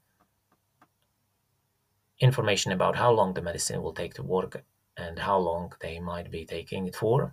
information 2.20 2.74
about 2.74 2.98
how 2.98 3.12
long 3.14 3.34
the 3.34 3.42
medicine 3.42 3.82
will 3.82 3.94
take 3.94 4.14
to 4.16 4.24
work 4.24 4.66
and 4.98 5.18
how 5.18 5.38
long 5.38 5.72
they 5.80 6.02
might 6.02 6.32
be 6.32 6.44
taking 6.44 6.86
it 6.86 6.98
for, 6.98 7.32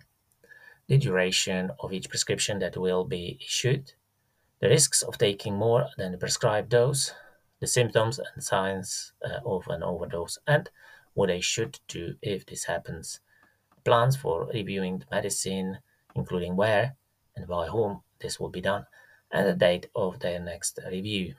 the 0.87 0.97
duration 0.97 1.71
of 1.81 1.91
each 1.91 2.07
prescription 2.07 2.59
that 2.59 2.77
will 2.77 3.03
be 3.03 3.37
issued, 3.41 3.91
the 4.61 4.69
risks 4.69 5.01
of 5.01 5.17
taking 5.17 5.55
more 5.55 5.87
than 5.97 6.13
the 6.13 6.17
prescribed 6.17 6.69
dose, 6.69 7.11
the 7.59 7.67
symptoms 7.67 8.19
and 8.19 8.43
signs 8.43 9.13
uh, 9.23 9.39
of 9.45 9.67
an 9.67 9.83
overdose, 9.83 10.37
and 10.47 10.69
what 11.13 11.27
they 11.27 11.41
should 11.41 11.79
do 11.87 12.15
if 12.21 12.45
this 12.45 12.65
happens. 12.65 13.19
Plans 13.83 14.15
for 14.15 14.47
reviewing 14.53 14.99
the 14.99 15.05
medicine, 15.11 15.79
including 16.15 16.55
where 16.55 16.95
and 17.35 17.47
by 17.47 17.67
whom 17.67 18.01
this 18.19 18.39
will 18.39 18.49
be 18.49 18.61
done, 18.61 18.85
and 19.31 19.47
the 19.47 19.53
date 19.53 19.89
of 19.95 20.19
their 20.19 20.39
next 20.39 20.79
review. 20.89 21.35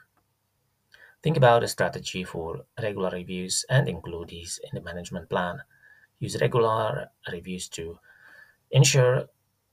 Think 1.22 1.36
about 1.36 1.62
a 1.62 1.68
strategy 1.68 2.24
for 2.24 2.64
regular 2.82 3.10
reviews 3.10 3.64
and 3.68 3.88
include 3.88 4.28
these 4.28 4.58
in 4.64 4.70
the 4.74 4.80
management 4.80 5.28
plan. 5.28 5.60
Use 6.18 6.40
regular 6.40 7.10
reviews 7.30 7.68
to 7.70 7.98
ensure 8.70 9.26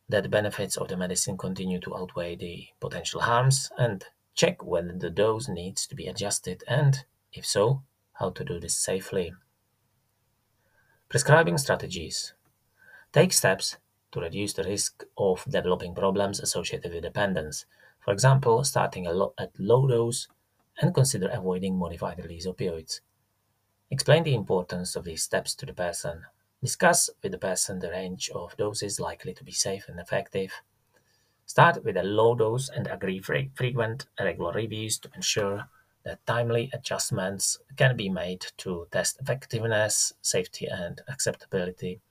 that 0.09 0.23
the 0.23 0.29
benefits 0.29 0.77
of 0.77 0.87
the 0.87 0.97
medicine 0.97 1.37
continue 1.37 1.79
to 1.79 1.95
outweigh 1.95 2.35
the 2.35 2.67
potential 2.79 3.21
harms 3.21 3.69
and 3.77 4.05
Check 4.37 4.63
whether 4.63 4.93
the 4.93 5.09
dose 5.09 5.49
needs 5.49 5.87
to 5.87 5.95
be 5.95 6.05
adjusted 6.05 6.63
and, 6.67 7.03
if 7.33 7.43
so, 7.43 7.81
how 8.13 8.29
to 8.29 8.45
do 8.45 8.59
this 8.59 8.75
safely. 8.75 9.33
Prescribing 11.09 11.57
strategies. 11.57 12.33
Take 13.11 13.33
steps 13.33 13.77
to 14.11 14.19
reduce 14.19 14.53
the 14.53 14.63
risk 14.63 15.03
of 15.17 15.43
developing 15.49 15.95
problems 15.95 16.39
associated 16.39 16.93
with 16.93 17.01
dependence. 17.01 17.65
For 17.99 18.13
example, 18.13 18.63
starting 18.63 19.07
at 19.07 19.15
low 19.57 19.87
dose 19.87 20.27
and 20.79 20.93
consider 20.93 21.29
avoiding 21.29 21.75
modified 21.75 22.19
release 22.19 22.45
opioids. 22.45 23.01
Explain 23.89 24.23
the 24.23 24.35
importance 24.35 24.95
of 24.95 25.03
these 25.03 25.23
steps 25.23 25.55
to 25.55 25.65
the 25.65 25.73
person. 25.73 26.21
Discuss 26.61 27.09
with 27.23 27.31
the 27.31 27.39
person 27.39 27.79
the 27.79 27.89
range 27.89 28.29
of 28.35 28.55
doses 28.55 28.99
likely 28.99 29.33
to 29.33 29.43
be 29.43 29.51
safe 29.51 29.89
and 29.89 29.99
effective. 29.99 30.51
Start 31.47 31.85
with 31.85 31.95
a 31.95 32.03
low 32.03 32.35
dose 32.35 32.67
and 32.67 32.87
agree 32.87 33.19
frequent 33.19 34.05
regular 34.19 34.51
reviews 34.51 34.99
to 34.99 35.09
ensure 35.15 35.69
that 36.03 36.23
timely 36.25 36.69
adjustments 36.73 37.57
can 37.77 37.95
be 37.95 38.09
made 38.09 38.45
to 38.57 38.85
test 38.91 39.17
effectiveness, 39.21 40.13
safety, 40.21 40.67
and 40.67 41.01
acceptability, 41.07 42.01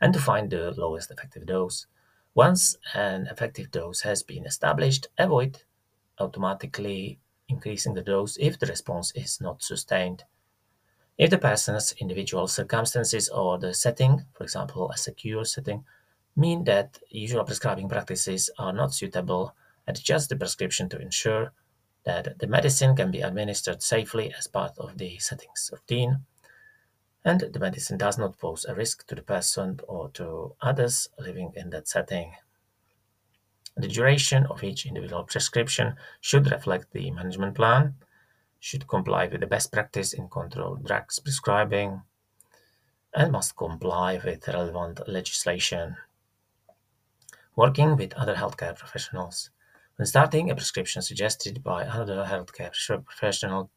and 0.00 0.12
to 0.12 0.18
find 0.18 0.50
the 0.50 0.72
lowest 0.72 1.12
effective 1.12 1.46
dose. 1.46 1.86
Once 2.34 2.76
an 2.92 3.28
effective 3.28 3.70
dose 3.70 4.00
has 4.00 4.24
been 4.24 4.44
established, 4.44 5.06
avoid 5.16 5.62
automatically 6.18 7.20
increasing 7.48 7.94
the 7.94 8.02
dose 8.02 8.36
if 8.38 8.58
the 8.58 8.66
response 8.66 9.12
is 9.14 9.40
not 9.40 9.62
sustained. 9.62 10.24
If 11.16 11.30
the 11.30 11.38
person's 11.38 11.92
individual 11.92 12.48
circumstances 12.48 13.28
or 13.28 13.56
the 13.56 13.72
setting, 13.72 14.26
for 14.32 14.42
example, 14.42 14.90
a 14.90 14.96
secure 14.96 15.44
setting, 15.44 15.84
mean 16.36 16.64
that 16.64 16.98
usual 17.08 17.44
prescribing 17.44 17.88
practices 17.88 18.50
are 18.58 18.72
not 18.72 18.94
suitable, 18.94 19.54
and 19.86 19.96
adjust 19.98 20.28
the 20.28 20.36
prescription 20.36 20.88
to 20.88 21.00
ensure 21.00 21.52
that 22.04 22.38
the 22.38 22.46
medicine 22.46 22.96
can 22.96 23.10
be 23.10 23.20
administered 23.20 23.82
safely 23.82 24.32
as 24.38 24.46
part 24.46 24.78
of 24.78 24.98
the 24.98 25.18
settings 25.18 25.70
of 25.72 25.80
routine, 25.80 26.24
and 27.24 27.40
the 27.40 27.58
medicine 27.58 27.98
does 27.98 28.16
not 28.16 28.38
pose 28.38 28.64
a 28.64 28.74
risk 28.74 29.06
to 29.06 29.14
the 29.14 29.22
person 29.22 29.78
or 29.86 30.08
to 30.10 30.54
others 30.62 31.08
living 31.18 31.52
in 31.54 31.70
that 31.70 31.88
setting. 31.88 32.32
The 33.76 33.88
duration 33.88 34.46
of 34.46 34.64
each 34.64 34.86
individual 34.86 35.24
prescription 35.24 35.96
should 36.20 36.50
reflect 36.50 36.92
the 36.92 37.10
management 37.10 37.54
plan, 37.54 37.94
should 38.58 38.88
comply 38.88 39.26
with 39.26 39.40
the 39.40 39.46
best 39.46 39.72
practice 39.72 40.12
in 40.12 40.28
controlled 40.28 40.84
drugs 40.84 41.18
prescribing, 41.18 42.02
and 43.14 43.32
must 43.32 43.56
comply 43.56 44.20
with 44.24 44.48
relevant 44.48 45.06
legislation. 45.08 45.96
Working 47.56 47.96
with 47.96 48.14
other 48.14 48.36
healthcare 48.36 48.76
professionals. 48.76 49.50
When 49.96 50.06
starting 50.06 50.50
a 50.50 50.54
prescription 50.54 51.02
suggested 51.02 51.62
by 51.62 51.82
another 51.82 52.24
healthcare 52.24 52.72
professional 53.04 53.70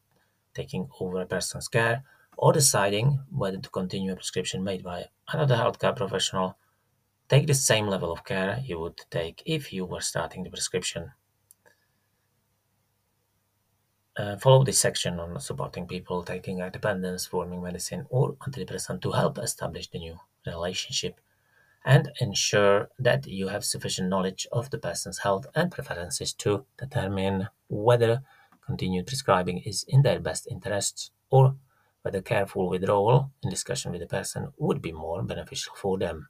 taking 0.54 0.88
over 1.00 1.20
a 1.20 1.26
person's 1.26 1.68
care, 1.68 2.04
or 2.36 2.52
deciding 2.52 3.20
whether 3.30 3.58
to 3.58 3.68
continue 3.70 4.12
a 4.12 4.16
prescription 4.16 4.62
made 4.62 4.82
by 4.82 5.06
another 5.32 5.56
healthcare 5.56 5.94
professional, 5.94 6.56
take 7.28 7.46
the 7.46 7.54
same 7.54 7.86
level 7.86 8.12
of 8.12 8.24
care 8.24 8.60
you 8.64 8.78
would 8.78 9.00
take 9.10 9.42
if 9.44 9.72
you 9.72 9.84
were 9.84 10.00
starting 10.00 10.44
the 10.44 10.50
prescription. 10.50 11.10
Uh, 14.16 14.36
follow 14.36 14.62
this 14.62 14.78
section 14.78 15.18
on 15.18 15.40
supporting 15.40 15.88
people 15.88 16.22
taking 16.22 16.60
a 16.60 16.70
dependence 16.70 17.26
forming 17.26 17.60
medicine 17.60 18.06
or 18.10 18.34
antidepressant 18.34 19.02
to 19.02 19.10
help 19.10 19.38
establish 19.38 19.90
the 19.90 19.98
new 19.98 20.16
relationship 20.46 21.20
and 21.84 22.10
ensure 22.20 22.88
that 22.98 23.26
you 23.26 23.48
have 23.48 23.64
sufficient 23.64 24.08
knowledge 24.08 24.46
of 24.50 24.70
the 24.70 24.78
person's 24.78 25.18
health 25.18 25.46
and 25.54 25.70
preferences 25.70 26.32
to 26.32 26.64
determine 26.78 27.48
whether 27.68 28.22
continued 28.64 29.06
prescribing 29.06 29.58
is 29.58 29.84
in 29.86 30.02
their 30.02 30.18
best 30.18 30.46
interests 30.50 31.10
or 31.30 31.56
whether 32.02 32.22
careful 32.22 32.68
withdrawal 32.68 33.30
in 33.42 33.50
discussion 33.50 33.92
with 33.92 34.00
the 34.00 34.06
person 34.06 34.52
would 34.58 34.80
be 34.80 34.92
more 34.92 35.22
beneficial 35.22 35.74
for 35.74 35.98
them. 35.98 36.28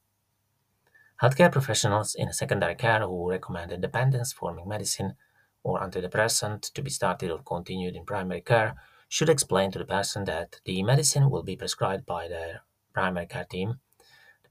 Healthcare 1.23 1.52
professionals 1.52 2.14
in 2.14 2.32
secondary 2.32 2.75
care 2.75 3.00
who 3.00 3.30
recommend 3.30 3.80
dependence 3.80 4.32
forming 4.32 4.68
medicine 4.68 5.14
or 5.62 5.80
antidepressant 5.80 6.73
to 6.73 6.82
be 6.82 6.90
started 6.90 7.30
or 7.30 7.38
continued 7.38 7.94
in 7.94 8.04
primary 8.04 8.40
care 8.40 8.75
should 9.08 9.28
explain 9.28 9.70
to 9.70 9.78
the 9.78 9.84
person 9.84 10.25
that 10.25 10.61
the 10.64 10.82
medicine 10.82 11.30
will 11.30 11.44
be 11.44 11.56
prescribed 11.56 12.04
by 12.04 12.26
their 12.26 12.62
primary 12.92 13.26
care 13.26 13.44
team. 13.44 13.78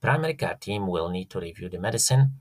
Primary 0.04 0.34
care 0.34 0.58
team 0.60 0.86
will 0.86 1.08
need 1.08 1.30
to 1.30 1.40
review 1.40 1.68
the 1.68 1.78
medicine. 1.78 2.40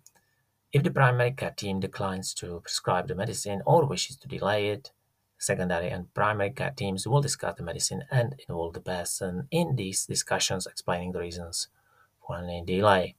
If 0.71 0.83
the 0.83 0.91
primary 0.91 1.31
care 1.31 1.51
team 1.55 1.79
declines 1.79 2.33
to 2.35 2.59
prescribe 2.59 3.07
the 3.07 3.15
medicine 3.15 3.61
or 3.65 3.85
wishes 3.85 4.17
to 4.17 4.27
delay 4.27 4.67
it, 4.67 4.91
secondary 5.37 5.89
and 5.89 6.13
primary 6.13 6.51
care 6.51 6.73
teams 6.75 7.07
will 7.07 7.21
discuss 7.21 7.55
the 7.55 7.63
medicine 7.63 8.03
and 8.11 8.35
involve 8.47 8.73
the 8.73 8.81
person 8.81 9.47
in 9.49 9.75
these 9.77 10.05
discussions 10.05 10.67
explaining 10.67 11.13
the 11.13 11.19
reasons 11.19 11.69
for 12.25 12.37
any 12.37 12.63
delay 12.65 13.15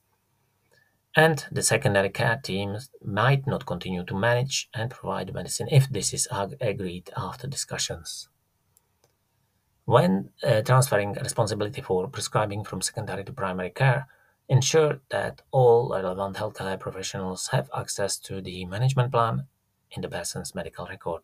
and 1.15 1.45
the 1.51 1.63
secondary 1.63 2.09
care 2.09 2.39
teams 2.43 2.89
might 3.03 3.47
not 3.47 3.65
continue 3.65 4.03
to 4.03 4.13
manage 4.13 4.69
and 4.73 4.91
provide 4.91 5.27
the 5.27 5.33
medicine 5.33 5.67
if 5.71 5.89
this 5.89 6.13
is 6.13 6.27
agreed 6.59 7.09
after 7.15 7.47
discussions. 7.47 8.27
When 9.85 10.31
uh, 10.43 10.61
transferring 10.61 11.13
responsibility 11.13 11.81
for 11.81 12.07
prescribing 12.09 12.65
from 12.65 12.81
secondary 12.81 13.23
to 13.23 13.31
primary 13.31 13.69
care, 13.69 14.07
ensure 14.47 14.99
that 15.09 15.41
all 15.51 15.89
relevant 15.93 16.37
healthcare 16.37 16.79
professionals 16.79 17.47
have 17.47 17.69
access 17.75 18.17
to 18.17 18.41
the 18.41 18.65
management 18.65 19.11
plan 19.11 19.47
in 19.91 20.01
the 20.01 20.09
person's 20.09 20.53
medical 20.53 20.85
record. 20.85 21.23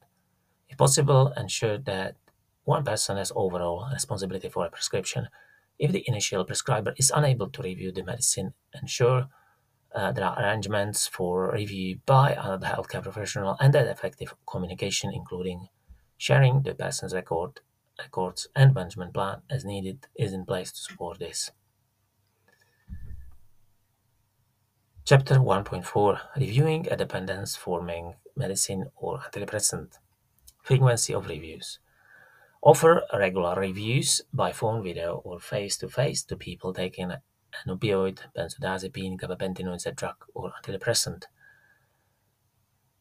If 0.70 0.78
possible, 0.78 1.34
ensure 1.38 1.78
that 1.80 2.16
one 2.63 2.84
person 2.84 3.18
has 3.18 3.32
overall 3.36 3.88
responsibility 3.92 4.50
for 4.50 4.66
a 4.66 4.70
prescription. 4.70 5.28
If 5.78 5.92
the 5.92 6.04
initial 6.08 6.46
prescriber 6.46 6.94
is 6.98 7.12
unable 7.13 7.50
to 7.50 7.62
review 7.62 7.92
the 7.92 8.04
medicine, 8.04 8.54
ensure 8.80 9.28
uh, 9.94 10.12
there 10.12 10.25
are 10.25 10.40
arrangements 10.40 11.08
for 11.08 11.51
review 11.51 12.00
by 12.06 12.32
another 12.32 12.68
healthcare 12.68 13.04
professional 13.04 13.58
and 13.60 13.74
that 13.74 13.88
effective 13.88 14.34
communication, 14.48 15.12
including 15.13 15.68
sharing 16.18 16.62
the 16.62 16.74
person's 16.74 17.13
record, 17.13 17.60
records 18.00 18.48
and 18.56 18.74
management 18.74 19.13
plan 19.13 19.42
as 19.50 19.66
needed, 19.66 20.08
is 20.16 20.34
in 20.34 20.46
place 20.46 20.72
to 20.72 20.80
support 20.80 21.20
this. 21.20 21.51
Chapter 25.12 25.39
1.4 25.39 26.20
Reviewing 26.38 26.88
a 26.89 26.96
dependence 26.96 27.58
forming 27.58 28.15
medicine 28.34 28.91
or 28.96 29.20
antidepressant. 29.20 30.00
Frequency 30.63 31.13
of 31.13 31.27
reviews. 31.27 31.80
Offer 32.62 33.01
regular 33.14 33.59
reviews 33.59 34.22
by 34.31 34.53
phone, 34.53 34.81
video, 34.81 35.16
or 35.25 35.42
face 35.42 35.75
to 35.79 35.90
face 35.90 36.24
to 36.24 36.38
people 36.38 36.74
taking 36.74 37.12
an 37.12 37.20
opioid, 37.68 38.20
benzodiazepine, 38.38 39.20
gabapentinoid, 39.20 39.94
drug, 39.98 40.16
or 40.33 40.53
antidepressant. 40.64 41.24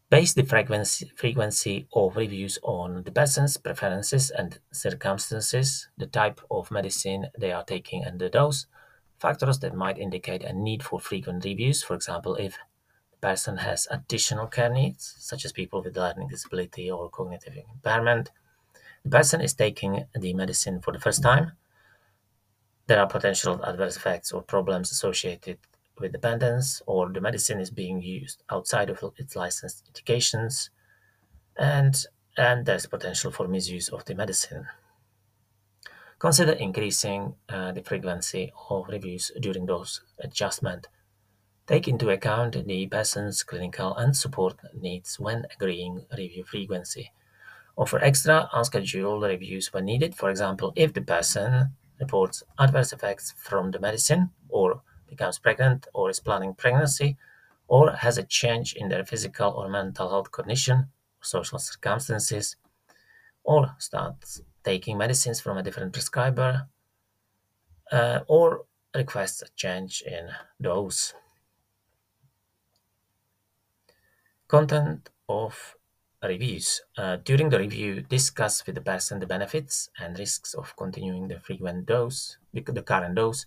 Base 0.09 0.35
the 0.35 0.43
frequency, 0.43 1.13
frequency 1.15 1.87
of 1.93 2.17
reviews 2.17 2.59
on 2.65 3.05
the 3.05 3.13
person's 3.13 3.57
preferences 3.57 4.33
and 4.33 4.59
circumstances, 4.73 5.87
the 5.97 6.09
type 6.09 6.41
of 6.51 6.73
medicine 6.73 7.29
they 7.39 7.53
are 7.53 7.63
taking, 7.63 8.03
and 8.03 8.19
the 8.19 8.29
dose. 8.29 8.67
Factors 9.21 9.59
that 9.59 9.75
might 9.75 9.99
indicate 9.99 10.43
a 10.43 10.53
need 10.55 10.83
for 10.83 10.99
frequent 10.99 11.45
reviews, 11.45 11.83
for 11.83 11.95
example, 11.95 12.37
if 12.37 12.57
the 13.11 13.19
person 13.19 13.59
has 13.59 13.87
additional 13.91 14.47
care 14.47 14.71
needs, 14.71 15.15
such 15.19 15.45
as 15.45 15.53
people 15.53 15.83
with 15.83 15.95
learning 15.95 16.29
disability 16.29 16.91
or 16.91 17.11
cognitive 17.11 17.53
impairment, 17.75 18.31
the 19.05 19.11
person 19.11 19.43
is 19.43 19.53
taking 19.53 20.07
the 20.19 20.33
medicine 20.33 20.81
for 20.81 20.93
the 20.93 20.99
first 20.99 21.23
time, 21.23 21.53
there 22.87 22.99
are 22.99 23.07
potential 23.07 23.63
adverse 23.63 23.99
effects 23.99 24.33
or 24.33 24.41
problems 24.41 24.91
associated 24.91 25.59
with 25.99 26.13
dependence, 26.13 26.81
or 26.87 27.11
the 27.11 27.21
medicine 27.21 27.61
is 27.61 27.71
being 27.71 28.01
used 28.01 28.43
outside 28.49 28.89
of 28.89 29.05
its 29.19 29.37
licensed 29.37 29.85
indications, 29.87 30.71
and, 31.57 32.07
and 32.39 32.65
there's 32.65 32.87
potential 32.87 33.31
for 33.31 33.47
misuse 33.47 33.91
of 33.91 34.07
the 34.07 34.15
medicine. 34.15 34.67
Consider 36.21 36.53
increasing 36.53 37.35
uh, 37.49 37.73
the 37.73 37.83
frequency 37.83 38.53
of 38.69 38.87
reviews 38.89 39.33
during 39.41 39.65
those 39.65 40.03
adjustment. 40.19 40.87
Take 41.67 41.89
into 41.89 42.11
account 42.11 42.67
the 42.67 42.87
person's 42.89 43.43
clinical 43.43 43.97
and 43.97 44.15
support 44.15 44.59
needs 44.75 45.19
when 45.19 45.47
agreeing 45.55 46.05
review 46.15 46.45
frequency. 46.45 47.11
Offer 47.75 48.01
extra 48.01 48.51
unscheduled 48.53 49.23
reviews 49.23 49.73
when 49.73 49.87
needed. 49.87 50.15
For 50.15 50.29
example, 50.29 50.75
if 50.77 50.93
the 50.93 51.01
person 51.01 51.75
reports 51.99 52.43
adverse 52.59 52.93
effects 52.93 53.33
from 53.39 53.71
the 53.71 53.79
medicine, 53.79 54.29
or 54.51 54.83
becomes 55.09 55.39
pregnant, 55.39 55.89
or 55.95 56.11
is 56.11 56.21
planning 56.21 56.53
pregnancy, 56.55 57.17
or 57.67 57.93
has 57.93 58.19
a 58.19 58.25
change 58.25 58.75
in 58.75 58.91
their 58.91 59.07
physical 59.07 59.53
or 59.53 59.71
mental 59.71 60.11
health 60.11 60.31
condition, 60.33 60.91
social 61.23 61.59
circumstances, 61.59 62.57
or 63.43 63.75
starts 63.79 64.43
taking 64.65 64.99
medicines 64.99 65.41
from 65.41 65.59
a 65.59 65.63
different 65.63 65.93
prescriber, 65.93 66.69
uh, 67.93 68.21
or 68.27 68.65
requests 68.95 69.43
a 69.43 69.49
change 69.57 70.03
in 70.07 70.29
dose. 70.61 71.15
Content 74.49 75.11
of 75.29 75.77
reviews. 76.23 76.83
Uh, 76.97 77.17
during 77.17 77.49
the 77.49 77.59
review, 77.59 78.03
discuss 78.03 78.67
with 78.67 78.75
the 78.75 78.81
person 78.81 79.21
the 79.21 79.27
benefits 79.27 79.89
and 79.99 80.19
risks 80.19 80.55
of 80.55 80.77
continuing 80.77 81.29
the 81.29 81.41
frequent 81.41 81.87
dose, 81.87 82.37
the 82.53 82.83
current 82.83 83.15
dose, 83.15 83.47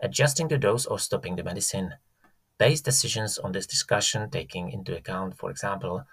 adjusting 0.00 0.48
the 0.48 0.58
dose 0.58 0.86
or 0.86 0.98
stopping 0.98 1.36
the 1.36 1.42
medicine. 1.42 1.94
Base 2.58 2.80
decisions 2.80 3.38
on 3.38 3.52
this 3.52 3.66
discussion, 3.66 4.30
taking 4.30 4.70
into 4.70 4.96
account, 4.96 5.36
for 5.36 5.50
example, 5.50 6.04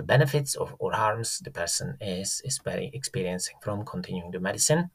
the 0.00 0.06
benefits 0.06 0.54
of, 0.54 0.74
or 0.78 0.92
harms 0.92 1.40
the 1.40 1.50
person 1.50 1.94
is, 2.00 2.40
is 2.42 2.58
experiencing 2.66 3.56
from 3.60 3.84
continuing 3.84 4.30
the 4.30 4.40
medicine. 4.40 4.90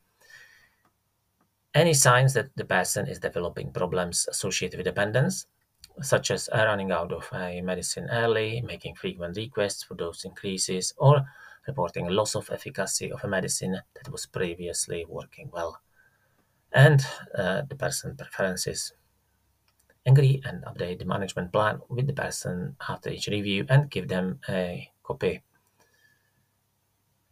Any 1.76 1.94
signs 1.94 2.34
that 2.34 2.50
the 2.56 2.66
person 2.66 3.06
is 3.08 3.20
developing 3.20 3.72
problems 3.72 4.28
associated 4.28 4.78
with 4.78 4.86
dependence, 4.86 5.46
such 6.02 6.32
as 6.32 6.50
running 6.52 6.92
out 6.92 7.14
of 7.14 7.30
a 7.34 7.62
medicine 7.62 8.08
early, 8.12 8.64
making 8.66 8.96
frequent 8.96 9.38
requests 9.38 9.84
for 9.84 9.94
dose 9.94 10.26
increases, 10.26 10.92
or 10.98 11.24
reporting 11.68 12.08
loss 12.08 12.36
of 12.36 12.50
efficacy 12.50 13.12
of 13.12 13.24
a 13.24 13.28
medicine 13.28 13.80
that 13.94 14.12
was 14.12 14.26
previously 14.26 15.06
working 15.08 15.52
well. 15.54 15.80
And 16.72 17.06
uh, 17.38 17.62
the 17.70 17.76
person 17.76 18.16
preferences. 18.18 18.92
Agree 20.08 20.42
and 20.46 20.64
update 20.66 21.00
the 21.00 21.06
management 21.06 21.52
plan 21.52 21.80
with 21.90 22.08
the 22.08 22.14
person 22.14 22.76
after 22.90 23.12
each 23.12 23.28
review 23.28 23.66
and 23.70 23.90
give 23.90 24.08
them 24.08 24.40
a 24.50 24.90
copy. 25.06 25.44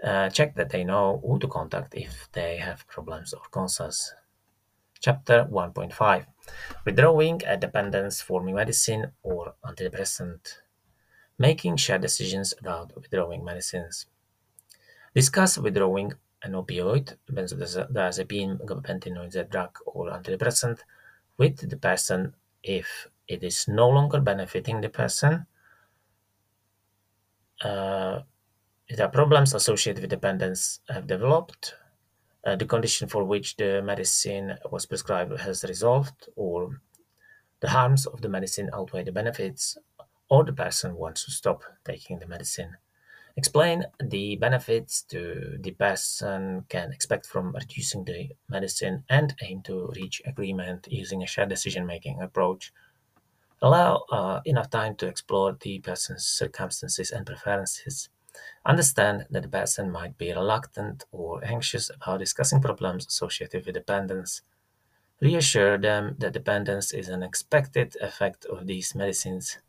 Uh, 0.04 0.30
check 0.30 0.56
that 0.56 0.70
they 0.70 0.84
know 0.84 1.22
who 1.26 1.40
to 1.40 1.48
contact 1.48 1.96
if 1.96 2.30
they 2.34 2.58
have 2.58 2.88
problems 2.88 3.34
or 3.34 3.42
concerns. 3.52 4.14
Chapter 5.00 5.46
1.5 5.46 6.26
Withdrawing 6.86 7.42
a 7.46 7.58
dependence 7.58 8.22
forming 8.22 8.56
medicine 8.56 9.12
or 9.22 9.56
antidepressant. 9.66 10.60
Making 11.40 11.78
shared 11.78 12.02
decisions 12.02 12.54
about 12.60 12.94
withdrawing 12.96 13.44
medicines. 13.44 14.06
Discuss 15.16 15.58
withdrawing 15.58 16.14
an 16.44 16.54
opioid, 16.54 17.16
benzodiazepine, 17.32 18.60
gabapentinoid 18.66 19.50
drug, 19.50 19.78
or 19.86 20.10
antidepressant 20.10 20.80
with 21.38 21.70
the 21.70 21.78
person 21.78 22.34
if 22.62 23.08
it 23.28 23.44
is 23.44 23.68
no 23.68 23.90
longer 23.90 24.20
benefiting 24.20 24.82
the 24.82 24.90
person 24.90 25.46
the 27.63 29.08
problems 29.12 29.54
associated 29.54 30.02
with 30.02 30.10
dependence 30.10 30.80
have 30.89 31.08
developed, 31.08 31.76
uh, 32.45 32.56
the 32.56 32.65
condition 32.65 33.08
for 33.08 33.23
which 33.23 33.56
the 33.56 33.82
medicine 33.82 34.58
was 34.69 34.86
prescribed 34.86 35.39
has 35.39 35.63
resolved, 35.63 36.28
or 36.36 36.82
the 37.62 37.69
harms 37.69 38.06
of 38.06 38.21
the 38.21 38.30
medicine 38.30 38.69
outweigh 38.73 39.04
the 39.04 39.12
benefits, 39.12 39.78
or 40.30 40.43
the 40.43 40.54
person 40.54 40.95
wants 40.95 41.26
to 41.26 41.32
stop 41.32 41.63
taking 41.86 42.19
the 42.19 42.28
medicine. 42.28 42.76
Explain 43.36 43.86
the 43.99 44.36
benefits 44.36 45.02
to 45.04 45.58
the 45.60 45.71
person 45.71 46.65
can 46.69 46.91
expect 46.91 47.26
from 47.26 47.52
reducing 47.54 48.04
the 48.04 48.30
medicine 48.47 49.04
and 49.10 49.34
aim 49.41 49.62
to 49.63 49.91
reach 49.95 50.21
agreement 50.26 50.88
using 50.91 51.23
a 51.23 51.28
shared 51.28 51.49
decision 51.49 51.86
making 51.86 52.21
approach. 52.21 52.71
Allow 53.63 54.04
uh, 54.12 54.41
enough 54.43 54.69
time 54.69 54.93
to 54.97 55.08
explore 55.08 55.58
the 55.58 55.80
person's 55.80 56.26
circumstances 56.26 57.12
and 57.12 57.26
preferences. 57.26 58.10
Understand 58.65 59.26
that 59.32 59.43
the 59.43 59.47
person 59.47 59.89
might 59.89 60.17
be 60.17 60.34
reluctant 60.34 61.06
or 61.13 61.41
anxious 61.45 61.89
about 61.89 62.19
discussing 62.19 62.62
problems 62.62 63.08
associated 63.08 63.65
with 63.65 63.76
dependence. 63.76 64.41
Reassure 65.21 65.78
them 65.78 66.17
that 66.19 66.34
dependence 66.34 66.91
is 66.93 67.08
an 67.08 67.23
expected 67.23 67.95
effect 68.02 68.43
of 68.43 68.67
these 68.67 68.95
medicines 68.95 69.60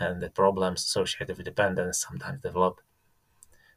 and 0.00 0.20
that 0.20 0.34
problems 0.34 0.82
associated 0.82 1.36
with 1.36 1.46
dependence 1.46 2.00
sometimes 2.00 2.42
develop. 2.42 2.80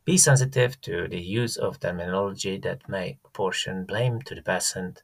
Be 0.05 0.17
sensitive 0.17 0.81
to 0.81 1.07
the 1.07 1.21
use 1.21 1.55
of 1.55 1.79
terminology 1.79 2.57
that 2.57 2.89
may 2.89 3.19
apportion 3.23 3.85
blame 3.85 4.23
to 4.23 4.33
the 4.33 4.41
patient 4.41 5.03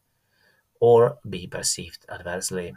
or 0.79 1.19
be 1.29 1.45
perceived 1.45 2.07
adversely. 2.09 2.73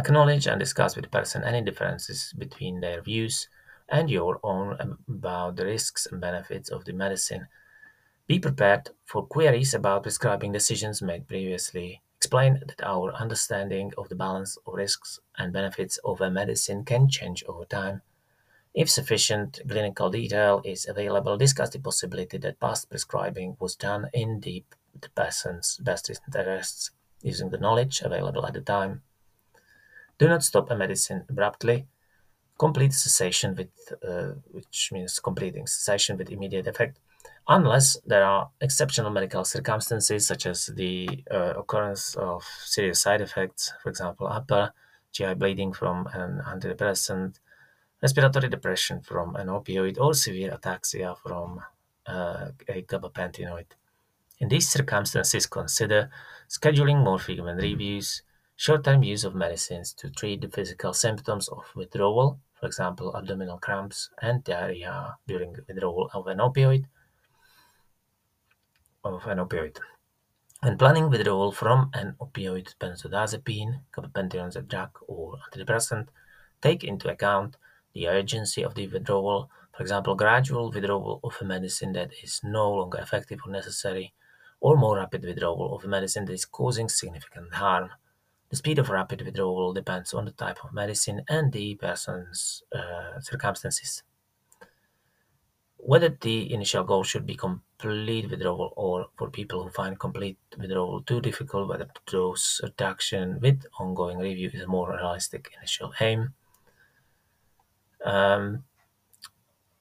Acknowledge 0.00 0.46
and 0.46 0.58
discuss 0.58 0.96
with 0.96 1.04
the 1.04 1.10
person 1.10 1.44
any 1.44 1.60
differences 1.60 2.32
between 2.38 2.80
their 2.80 3.02
views 3.02 3.48
and 3.86 4.08
your 4.08 4.40
own 4.42 4.96
about 5.06 5.56
the 5.56 5.66
risks 5.66 6.06
and 6.06 6.22
benefits 6.22 6.70
of 6.70 6.86
the 6.86 6.94
medicine. 6.94 7.48
Be 8.26 8.38
prepared 8.38 8.88
for 9.04 9.26
queries 9.26 9.74
about 9.74 10.04
prescribing 10.04 10.52
decisions 10.52 11.02
made 11.02 11.28
previously. 11.28 12.00
Explain 12.16 12.62
that 12.66 12.82
our 12.82 13.12
understanding 13.12 13.92
of 13.98 14.08
the 14.08 14.14
balance 14.14 14.56
of 14.66 14.72
risks 14.72 15.20
and 15.36 15.52
benefits 15.52 15.98
of 15.98 16.22
a 16.22 16.30
medicine 16.30 16.82
can 16.82 17.06
change 17.06 17.44
over 17.46 17.66
time. 17.66 18.00
If 18.72 18.88
sufficient 18.88 19.60
clinical 19.68 20.08
detail 20.08 20.62
is 20.64 20.88
available, 20.88 21.36
discuss 21.36 21.68
the 21.68 21.78
possibility 21.78 22.38
that 22.38 22.58
past 22.58 22.88
prescribing 22.88 23.58
was 23.60 23.76
done 23.76 24.08
in 24.14 24.40
the, 24.40 24.64
the 24.98 25.10
person's 25.10 25.76
best 25.76 26.08
interests 26.08 26.90
using 27.20 27.50
the 27.50 27.58
knowledge 27.58 28.00
available 28.00 28.46
at 28.46 28.54
the 28.54 28.62
time. 28.62 29.02
Do 30.20 30.28
not 30.28 30.42
stop 30.42 30.70
a 30.70 30.76
medicine 30.76 31.24
abruptly. 31.30 31.86
Complete 32.58 32.92
cessation 32.92 33.54
with, 33.56 33.70
uh, 34.06 34.32
which 34.50 34.90
means 34.92 35.18
completing 35.18 35.66
cessation 35.66 36.18
with 36.18 36.30
immediate 36.30 36.66
effect, 36.66 36.98
unless 37.48 37.96
there 38.04 38.22
are 38.22 38.50
exceptional 38.60 39.10
medical 39.10 39.44
circumstances 39.44 40.26
such 40.26 40.44
as 40.44 40.66
the 40.66 41.24
uh, 41.30 41.54
occurrence 41.56 42.16
of 42.16 42.44
serious 42.66 43.00
side 43.00 43.22
effects, 43.22 43.72
for 43.82 43.88
example, 43.88 44.26
upper 44.26 44.74
GI 45.10 45.32
bleeding 45.36 45.72
from 45.72 46.06
an 46.12 46.42
antidepressant, 46.46 47.40
respiratory 48.02 48.50
depression 48.50 49.00
from 49.00 49.36
an 49.36 49.46
opioid, 49.46 49.98
or 49.98 50.12
severe 50.12 50.50
ataxia 50.50 51.16
from 51.16 51.62
uh, 52.06 52.48
a 52.68 52.82
gabapentinoid. 52.82 53.72
In 54.38 54.48
these 54.50 54.68
circumstances, 54.68 55.46
consider 55.46 56.10
scheduling 56.46 57.02
more 57.02 57.18
frequent 57.18 57.62
reviews, 57.62 58.22
short-term 58.60 59.02
use 59.02 59.24
of 59.24 59.34
medicines 59.34 59.94
to 59.94 60.10
treat 60.10 60.42
the 60.42 60.48
physical 60.48 60.92
symptoms 60.92 61.48
of 61.48 61.64
withdrawal, 61.74 62.38
for 62.52 62.66
example, 62.66 63.16
abdominal 63.16 63.56
cramps 63.56 64.10
and 64.20 64.44
diarrhea 64.44 65.16
during 65.26 65.56
withdrawal 65.66 66.10
of 66.12 66.26
an 66.26 66.36
opioid, 66.36 66.84
of 69.02 69.26
an 69.26 69.38
opioid. 69.38 69.78
When 70.62 70.76
planning 70.76 71.08
withdrawal 71.08 71.52
from 71.52 71.90
an 71.94 72.16
opioid, 72.20 72.74
benzodiazepine, 72.78 73.80
gabapentin 73.94 74.68
drug, 74.68 74.90
or 75.08 75.38
antidepressant, 75.50 76.08
take 76.60 76.84
into 76.84 77.08
account 77.08 77.56
the 77.94 78.08
urgency 78.08 78.62
of 78.62 78.74
the 78.74 78.88
withdrawal, 78.88 79.48
for 79.74 79.82
example, 79.82 80.14
gradual 80.14 80.70
withdrawal 80.70 81.20
of 81.24 81.34
a 81.40 81.46
medicine 81.46 81.92
that 81.94 82.10
is 82.22 82.42
no 82.44 82.70
longer 82.70 82.98
effective 82.98 83.40
or 83.46 83.52
necessary, 83.52 84.12
or 84.60 84.76
more 84.76 84.96
rapid 84.98 85.24
withdrawal 85.24 85.74
of 85.74 85.82
a 85.82 85.88
medicine 85.88 86.26
that 86.26 86.34
is 86.34 86.44
causing 86.44 86.90
significant 86.90 87.54
harm. 87.54 87.88
The 88.50 88.56
speed 88.56 88.80
of 88.80 88.90
rapid 88.90 89.22
withdrawal 89.22 89.72
depends 89.72 90.12
on 90.12 90.24
the 90.24 90.32
type 90.32 90.64
of 90.64 90.72
medicine 90.72 91.22
and 91.28 91.52
the 91.52 91.76
person's 91.76 92.64
uh, 92.74 93.20
circumstances. 93.20 94.02
Whether 95.76 96.10
the 96.20 96.52
initial 96.52 96.82
goal 96.84 97.04
should 97.04 97.24
be 97.26 97.36
complete 97.36 98.28
withdrawal 98.28 98.74
or 98.76 99.06
for 99.16 99.30
people 99.30 99.62
who 99.62 99.70
find 99.70 99.98
complete 99.98 100.36
withdrawal 100.58 101.02
too 101.02 101.20
difficult, 101.20 101.68
whether 101.68 101.88
dose 102.06 102.60
reduction 102.62 103.40
with 103.40 103.64
ongoing 103.78 104.18
review 104.18 104.50
is 104.52 104.62
a 104.62 104.66
more 104.66 104.90
realistic 104.90 105.52
initial 105.56 105.92
aim. 106.00 106.34
Um, 108.04 108.64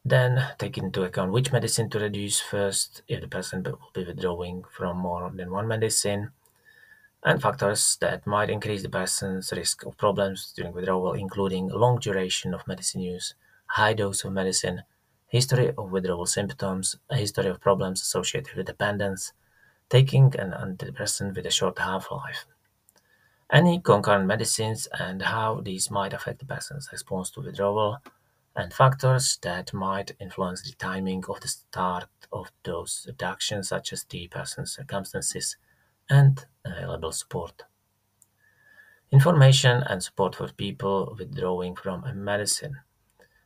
then 0.05 0.53
take 0.57 0.77
into 0.77 1.03
account 1.03 1.31
which 1.31 1.51
medicine 1.51 1.89
to 1.89 1.99
reduce 1.99 2.39
first 2.39 3.01
if 3.07 3.21
the 3.21 3.27
person 3.27 3.63
will 3.63 3.91
be 3.93 4.05
withdrawing 4.05 4.63
from 4.71 4.97
more 4.97 5.31
than 5.33 5.51
one 5.51 5.67
medicine, 5.67 6.31
and 7.23 7.41
factors 7.41 7.97
that 7.99 8.25
might 8.25 8.49
increase 8.49 8.81
the 8.81 8.89
person's 8.89 9.51
risk 9.51 9.85
of 9.85 9.97
problems 9.97 10.53
during 10.55 10.73
withdrawal, 10.73 11.13
including 11.13 11.67
long 11.67 11.99
duration 11.99 12.53
of 12.53 12.67
medicine 12.67 13.01
use, 13.01 13.33
high 13.67 13.93
dose 13.93 14.23
of 14.23 14.31
medicine, 14.31 14.83
history 15.27 15.71
of 15.77 15.91
withdrawal 15.91 16.25
symptoms, 16.25 16.97
a 17.09 17.17
history 17.17 17.47
of 17.47 17.59
problems 17.59 18.01
associated 18.01 18.55
with 18.55 18.67
dependence, 18.67 19.33
taking 19.89 20.33
an 20.37 20.51
antidepressant 20.51 21.35
with 21.35 21.45
a 21.45 21.51
short 21.51 21.77
half 21.79 22.09
life, 22.11 22.45
any 23.51 23.79
concurrent 23.79 24.25
medicines 24.25 24.87
and 24.97 25.23
how 25.23 25.59
these 25.61 25.91
might 25.91 26.13
affect 26.13 26.39
the 26.39 26.45
person's 26.45 26.89
response 26.91 27.29
to 27.31 27.41
withdrawal, 27.41 27.97
and 28.55 28.73
factors 28.73 29.37
that 29.41 29.73
might 29.73 30.11
influence 30.19 30.61
the 30.61 30.75
timing 30.75 31.23
of 31.27 31.41
the 31.41 31.47
start 31.47 32.07
of 32.31 32.51
dose 32.63 33.05
reductions, 33.07 33.69
such 33.69 33.91
as 33.91 34.03
the 34.05 34.27
person's 34.27 34.75
circumstances 34.75 35.57
and 36.09 36.45
available 36.65 37.11
support. 37.11 37.63
Information 39.11 39.83
and 39.83 40.03
support 40.03 40.35
for 40.35 40.47
people 40.49 41.15
withdrawing 41.17 41.75
from 41.75 42.03
a 42.03 42.13
medicine. 42.13 42.77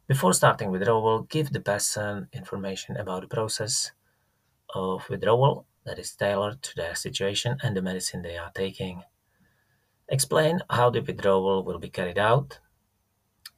Before 0.08 0.34
starting 0.34 0.72
withdrawal, 0.72 1.24
give 1.24 1.52
the 1.52 1.62
person 1.62 2.28
information 2.34 2.98
about 2.98 3.22
the 3.22 3.28
process 3.28 3.92
of 4.74 5.08
withdrawal 5.10 5.66
that 5.86 6.00
is 6.00 6.16
tailored 6.16 6.62
to 6.64 6.76
their 6.76 6.96
situation 6.96 7.58
and 7.64 7.76
the 7.76 7.82
medicine 7.82 8.22
they 8.22 8.38
are 8.38 8.52
taking. 8.54 9.04
Explain 10.10 10.62
how 10.70 10.90
the 10.90 11.02
withdrawal 11.02 11.64
will 11.64 11.80
be 11.80 11.90
carried 11.90 12.18
out 12.18 12.60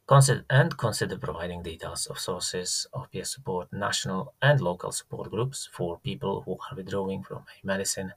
consider, 0.07 0.45
and 0.49 0.77
consider 0.77 1.17
providing 1.17 1.63
details 1.63 2.05
of 2.07 2.19
sources 2.19 2.87
of 2.93 3.09
peer 3.11 3.25
support, 3.25 3.71
national 3.71 4.33
and 4.41 4.61
local 4.61 4.91
support 4.91 5.29
groups 5.31 5.69
for 5.73 5.99
people 5.99 6.41
who 6.41 6.53
are 6.53 6.75
withdrawing 6.75 7.23
from 7.23 7.39
a 7.39 7.65
medicine. 7.65 8.13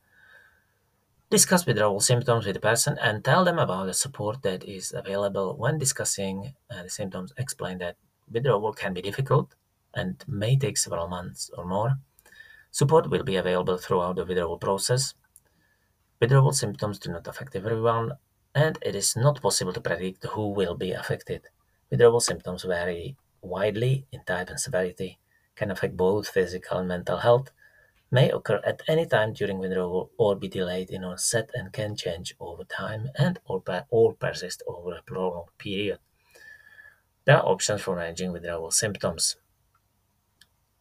Discuss 1.31 1.67
withdrawal 1.67 2.01
symptoms 2.01 2.47
with 2.47 2.55
the 2.55 2.61
person 2.61 2.97
and 3.03 3.23
tell 3.23 3.45
them 3.45 3.59
about 3.59 3.87
the 3.87 3.95
support 3.95 4.43
that 4.43 4.65
is 4.65 4.95
available 4.97 5.57
when 5.57 5.79
discussing 5.79 6.55
uh, 6.71 6.85
the 6.85 6.89
symptoms. 6.89 7.33
Explain 7.37 7.79
that 7.79 7.97
withdrawal 8.33 8.73
can 8.73 8.95
be 8.95 9.03
difficult 9.03 9.55
and 9.95 10.25
may 10.27 10.57
take 10.57 10.79
several 10.79 11.07
months 11.07 11.51
or 11.57 11.67
more. 11.67 11.99
Support 12.71 13.11
will 13.11 13.25
be 13.25 13.37
available 13.37 13.77
throughout 13.77 14.17
the 14.17 14.25
withdrawal 14.25 14.59
process. 14.59 15.15
Withdrawal 16.21 16.53
symptoms 16.53 16.99
do 16.99 17.13
not 17.13 17.27
affect 17.27 17.55
everyone, 17.55 18.13
and 18.55 18.79
it 18.83 18.95
is 18.95 19.15
not 19.15 19.43
possible 19.43 19.73
to 19.73 19.81
predict 19.81 20.25
who 20.25 20.49
will 20.49 20.75
be 20.75 20.93
affected. 20.93 21.43
Withdrawal 21.91 22.21
symptoms 22.21 22.65
vary 22.65 23.17
widely 23.43 24.07
in 24.13 24.23
type 24.25 24.49
and 24.49 24.61
severity, 24.61 25.19
can 25.57 25.71
affect 25.71 25.97
both 25.97 26.29
physical 26.29 26.79
and 26.79 26.89
mental 26.89 27.19
health, 27.19 27.51
may 28.11 28.31
occur 28.31 28.61
at 28.65 28.83
any 28.89 29.07
time 29.07 29.33
during 29.33 29.59
withdrawal 29.59 30.11
or 30.17 30.35
be 30.35 30.49
delayed 30.49 30.91
in 30.91 31.05
onset 31.05 31.51
and 31.55 31.73
can 31.73 31.95
change 31.95 32.35
over 32.41 32.65
time 32.65 33.11
and 33.19 33.39
or, 33.45 33.63
or 33.91 34.15
persist 34.15 34.63
over 34.67 34.95
a 34.95 35.03
prolonged 35.03 35.51
period. 35.59 35.99
There 37.25 37.37
are 37.37 37.47
options 37.47 37.83
for 37.83 37.95
managing 37.97 38.33
withdrawal 38.33 38.71
symptoms. 38.71 39.37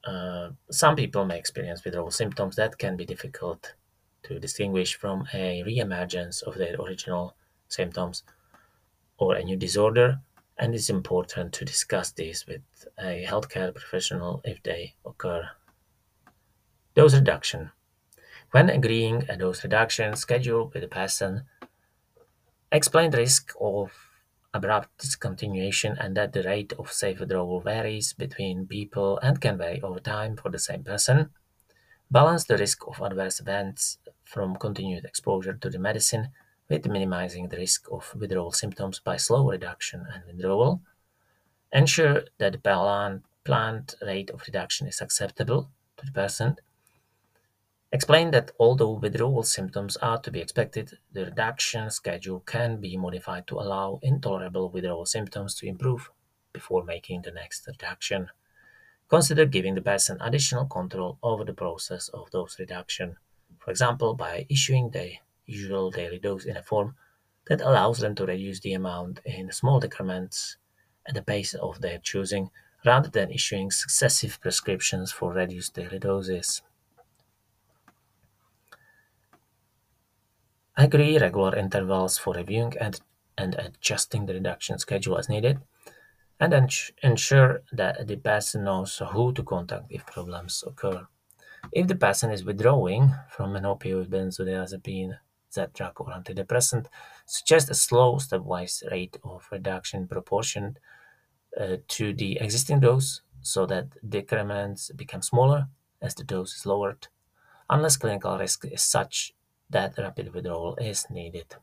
Uh, 0.05 0.51
some 0.71 0.95
people 0.95 1.25
may 1.25 1.37
experience 1.37 1.83
withdrawal 1.83 2.11
symptoms 2.11 2.55
that 2.55 2.77
can 2.77 2.95
be 2.95 3.05
difficult 3.05 3.73
to 4.23 4.39
distinguish 4.39 4.95
from 4.95 5.27
a 5.33 5.63
reemergence 5.67 6.41
of 6.43 6.55
their 6.55 6.75
original 6.75 7.35
symptoms 7.67 8.23
or 9.17 9.35
a 9.35 9.43
new 9.43 9.57
disorder, 9.57 10.21
and 10.57 10.73
it's 10.73 10.89
important 10.89 11.51
to 11.53 11.65
discuss 11.65 12.11
this 12.11 12.45
with 12.47 12.61
a 12.97 13.25
healthcare 13.27 13.73
professional 13.73 14.41
if 14.45 14.63
they 14.63 14.95
occur. 15.05 15.49
Dose 16.97 17.13
reduction. 17.13 17.69
When 18.49 18.71
agreeing 18.71 19.29
a 19.29 19.37
dose 19.37 19.63
reduction 19.63 20.15
schedule 20.15 20.71
with 20.73 20.81
the 20.81 20.87
person, 20.87 21.43
explain 22.71 23.11
the 23.11 23.19
risk 23.19 23.53
of 23.61 23.91
abrupt 24.51 24.97
discontinuation 24.97 25.95
and 26.03 26.17
that 26.17 26.33
the 26.33 26.41
rate 26.41 26.73
of 26.79 26.91
safe 26.91 27.19
withdrawal 27.19 27.61
varies 27.61 28.13
between 28.13 28.65
people 28.65 29.19
and 29.19 29.39
can 29.39 29.59
vary 29.59 29.79
over 29.83 29.99
time 29.99 30.37
for 30.37 30.49
the 30.49 30.57
same 30.57 30.83
person. 30.83 31.29
Balance 32.09 32.45
the 32.45 32.57
risk 32.57 32.87
of 32.87 32.99
adverse 32.99 33.39
events 33.39 33.99
from 34.23 34.55
continued 34.55 35.05
exposure 35.05 35.53
to 35.53 35.69
the 35.69 35.77
medicine 35.77 36.29
with 36.67 36.87
minimizing 36.87 37.49
the 37.49 37.57
risk 37.57 37.85
of 37.91 38.11
withdrawal 38.15 38.51
symptoms 38.51 38.99
by 38.99 39.17
slow 39.17 39.47
reduction 39.47 40.07
and 40.11 40.23
withdrawal. 40.25 40.81
Ensure 41.71 42.23
that 42.39 42.53
the 42.53 43.21
planned 43.43 43.95
rate 44.01 44.31
of 44.31 44.41
reduction 44.47 44.87
is 44.87 44.99
acceptable 44.99 45.69
to 45.97 46.05
the 46.07 46.11
person 46.11 46.57
Explain 47.89 48.31
that 48.31 48.51
although 48.59 48.91
withdrawal 48.91 49.43
symptoms 49.43 49.95
are 49.97 50.19
to 50.19 50.29
be 50.29 50.41
expected, 50.41 50.97
the 51.13 51.25
reduction 51.25 51.89
schedule 51.89 52.41
can 52.41 52.81
be 52.81 52.97
modified 52.97 53.47
to 53.47 53.59
allow 53.59 53.99
intolerable 54.01 54.69
withdrawal 54.69 55.05
symptoms 55.05 55.55
to 55.55 55.67
improve 55.67 56.09
before 56.51 56.83
making 56.83 57.21
the 57.21 57.31
next 57.31 57.65
reduction. 57.65 58.29
Consider 59.07 59.45
giving 59.45 59.75
the 59.75 59.81
person 59.81 60.17
additional 60.19 60.65
control 60.65 61.17
over 61.23 61.45
the 61.45 61.53
process 61.53 62.09
of 62.09 62.29
dose 62.31 62.59
reduction, 62.59 63.15
for 63.57 63.71
example, 63.71 64.13
by 64.15 64.45
issuing 64.49 64.89
the 64.89 65.13
usual 65.45 65.89
daily 65.89 66.19
dose 66.19 66.43
in 66.43 66.57
a 66.57 66.61
form 66.61 66.95
that 67.47 67.61
allows 67.61 67.99
them 67.99 68.15
to 68.15 68.25
reduce 68.25 68.59
the 68.59 68.73
amount 68.73 69.21
in 69.23 69.49
small 69.53 69.79
decrements 69.79 70.57
at 71.05 71.15
the 71.15 71.21
pace 71.21 71.53
of 71.53 71.79
their 71.79 71.99
choosing, 71.99 72.51
rather 72.85 73.07
than 73.07 73.31
issuing 73.31 73.71
successive 73.71 74.41
prescriptions 74.41 75.13
for 75.13 75.31
reduced 75.31 75.73
daily 75.73 75.99
doses. 75.99 76.61
Agree 80.79 81.17
regular 81.17 81.55
intervals 81.55 82.19
for 82.19 82.35
reviewing 82.35 82.73
and, 82.79 83.01
and 83.35 83.55
adjusting 83.55 84.27
the 84.27 84.33
reduction 84.33 84.77
schedule 84.77 85.17
as 85.17 85.27
needed, 85.27 85.59
and 86.39 86.53
ensure 87.01 87.63
that 87.71 88.07
the 88.07 88.15
person 88.15 88.65
knows 88.65 89.01
who 89.11 89.33
to 89.33 89.41
contact 89.41 89.85
if 89.89 90.05
problems 90.05 90.63
occur. 90.67 91.07
If 91.71 91.87
the 91.87 91.95
person 91.95 92.31
is 92.31 92.45
withdrawing 92.45 93.15
from 93.27 93.55
an 93.55 93.63
opioid, 93.63 94.09
benzodiazepine, 94.09 95.17
Z-drug, 95.51 95.99
or 95.99 96.07
antidepressant, 96.11 96.85
suggest 97.25 97.71
a 97.71 97.73
slow, 97.73 98.17
stepwise 98.17 98.83
rate 98.91 99.17
of 99.23 99.47
reduction 99.51 100.07
proportioned 100.07 100.77
uh, 101.59 101.77
to 101.87 102.13
the 102.13 102.37
existing 102.39 102.81
dose 102.81 103.21
so 103.41 103.65
that 103.65 103.87
decrements 104.07 104.91
become 104.91 105.23
smaller 105.23 105.69
as 106.03 106.13
the 106.13 106.23
dose 106.23 106.55
is 106.55 106.65
lowered, 106.67 107.07
unless 107.67 107.97
clinical 107.97 108.37
risk 108.37 108.65
is 108.65 108.83
such 108.83 109.33
that 109.69 109.97
rapid 109.97 110.33
withdrawal 110.33 110.75
is 110.77 111.05
needed. 111.09 111.55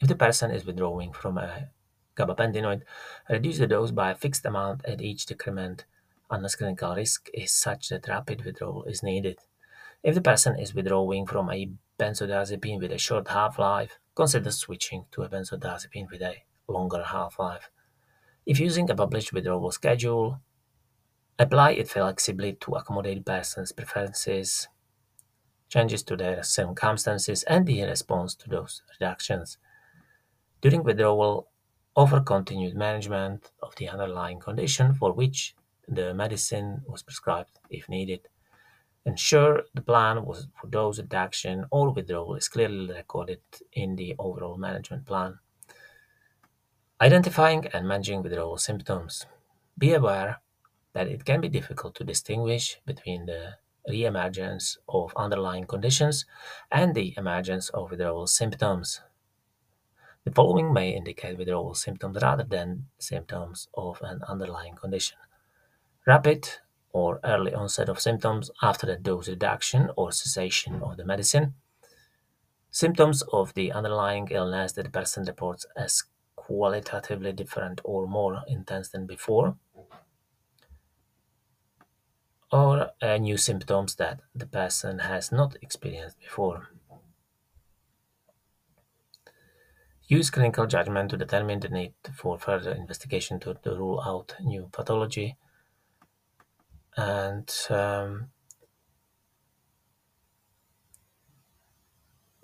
If 0.00 0.08
the 0.08 0.16
person 0.16 0.50
is 0.50 0.66
withdrawing 0.66 1.12
from 1.12 1.38
a 1.38 1.68
gabapentinoid, 2.16 2.82
reduce 3.30 3.58
the 3.58 3.66
dose 3.66 3.90
by 3.90 4.10
a 4.10 4.14
fixed 4.14 4.44
amount 4.44 4.84
at 4.84 5.00
each 5.00 5.26
decrement 5.26 5.84
unless 6.30 6.56
clinical 6.56 6.94
risk 6.94 7.28
is 7.32 7.52
such 7.52 7.88
that 7.90 8.08
rapid 8.08 8.44
withdrawal 8.44 8.84
is 8.84 9.02
needed. 9.02 9.38
If 10.02 10.14
the 10.14 10.20
person 10.20 10.58
is 10.58 10.74
withdrawing 10.74 11.26
from 11.26 11.50
a 11.50 11.70
benzodiazepine 11.98 12.80
with 12.80 12.90
a 12.90 12.98
short 12.98 13.28
half-life, 13.28 13.98
consider 14.14 14.50
switching 14.50 15.04
to 15.12 15.22
a 15.22 15.28
benzodiazepine 15.28 16.10
with 16.10 16.22
a 16.22 16.36
longer 16.66 17.04
half-life. 17.04 17.70
If 18.44 18.58
using 18.58 18.90
a 18.90 18.94
published 18.94 19.32
withdrawal 19.32 19.70
schedule, 19.70 20.40
apply 21.38 21.72
it 21.72 21.88
flexibly 21.88 22.54
to 22.54 22.74
accommodate 22.74 23.18
the 23.18 23.32
person's 23.32 23.70
preferences 23.72 24.68
changes 25.72 26.02
to 26.02 26.16
their 26.16 26.42
circumstances 26.42 27.42
and 27.44 27.66
the 27.66 27.82
response 27.84 28.34
to 28.34 28.48
those 28.48 28.82
reductions. 28.92 29.56
During 30.60 30.82
withdrawal, 30.84 31.48
offer 31.96 32.20
continued 32.20 32.76
management 32.76 33.50
of 33.62 33.74
the 33.76 33.88
underlying 33.88 34.38
condition 34.38 34.92
for 34.92 35.12
which 35.12 35.54
the 35.88 36.12
medicine 36.12 36.82
was 36.86 37.02
prescribed 37.02 37.58
if 37.70 37.88
needed. 37.88 38.28
Ensure 39.06 39.62
the 39.74 39.80
plan 39.80 40.24
was 40.26 40.46
for 40.60 40.66
dose 40.68 40.98
reduction 40.98 41.64
or 41.70 41.90
withdrawal 41.90 42.34
is 42.34 42.48
clearly 42.48 42.92
recorded 42.92 43.40
in 43.72 43.96
the 43.96 44.14
overall 44.18 44.58
management 44.58 45.06
plan. 45.06 45.38
Identifying 47.00 47.66
and 47.72 47.88
managing 47.88 48.22
withdrawal 48.22 48.58
symptoms. 48.58 49.26
Be 49.78 49.94
aware 49.94 50.40
that 50.92 51.08
it 51.08 51.24
can 51.24 51.40
be 51.40 51.48
difficult 51.48 51.94
to 51.94 52.04
distinguish 52.04 52.78
between 52.84 53.24
the 53.26 53.54
re-emergence 53.88 54.78
of 54.88 55.12
underlying 55.16 55.66
conditions 55.66 56.24
and 56.70 56.94
the 56.94 57.14
emergence 57.16 57.68
of 57.70 57.90
withdrawal 57.90 58.26
symptoms. 58.26 59.00
The 60.24 60.30
following 60.30 60.72
may 60.72 60.90
indicate 60.90 61.36
withdrawal 61.36 61.74
symptoms 61.74 62.18
rather 62.22 62.44
than 62.44 62.86
symptoms 62.98 63.68
of 63.74 64.00
an 64.02 64.22
underlying 64.28 64.76
condition. 64.76 65.18
Rapid 66.06 66.48
or 66.92 67.18
early 67.24 67.54
onset 67.54 67.88
of 67.88 68.00
symptoms 68.00 68.50
after 68.62 68.86
the 68.86 68.96
dose 68.96 69.28
reduction 69.28 69.90
or 69.96 70.12
cessation 70.12 70.82
of 70.82 70.96
the 70.96 71.04
medicine. 71.04 71.54
Symptoms 72.70 73.22
of 73.32 73.52
the 73.54 73.72
underlying 73.72 74.28
illness 74.30 74.72
that 74.72 74.84
the 74.84 74.90
person 74.90 75.24
reports 75.24 75.66
as 75.76 76.04
qualitatively 76.36 77.32
different 77.32 77.80
or 77.84 78.06
more 78.06 78.42
intense 78.46 78.88
than 78.88 79.06
before 79.06 79.56
or 82.52 82.90
uh, 83.00 83.16
new 83.16 83.38
symptoms 83.38 83.94
that 83.94 84.20
the 84.34 84.46
person 84.46 84.98
has 84.98 85.32
not 85.32 85.56
experienced 85.62 86.20
before. 86.20 86.68
Use 90.06 90.28
clinical 90.28 90.66
judgment 90.66 91.10
to 91.10 91.16
determine 91.16 91.60
the 91.60 91.70
need 91.70 91.94
for 92.14 92.38
further 92.38 92.72
investigation 92.72 93.40
to, 93.40 93.54
to 93.54 93.70
rule 93.70 94.02
out 94.04 94.34
new 94.42 94.68
pathology. 94.70 95.36
And 96.94 97.50
um, 97.70 98.28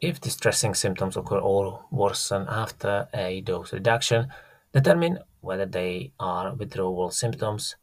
if 0.00 0.18
distressing 0.18 0.72
symptoms 0.72 1.18
occur 1.18 1.38
or 1.38 1.84
worsen 1.90 2.46
after 2.48 3.08
a 3.12 3.42
dose 3.42 3.74
reduction, 3.74 4.28
determine 4.72 5.18
whether 5.42 5.66
they 5.66 6.12
are 6.18 6.54
withdrawal 6.54 7.10
symptoms 7.10 7.76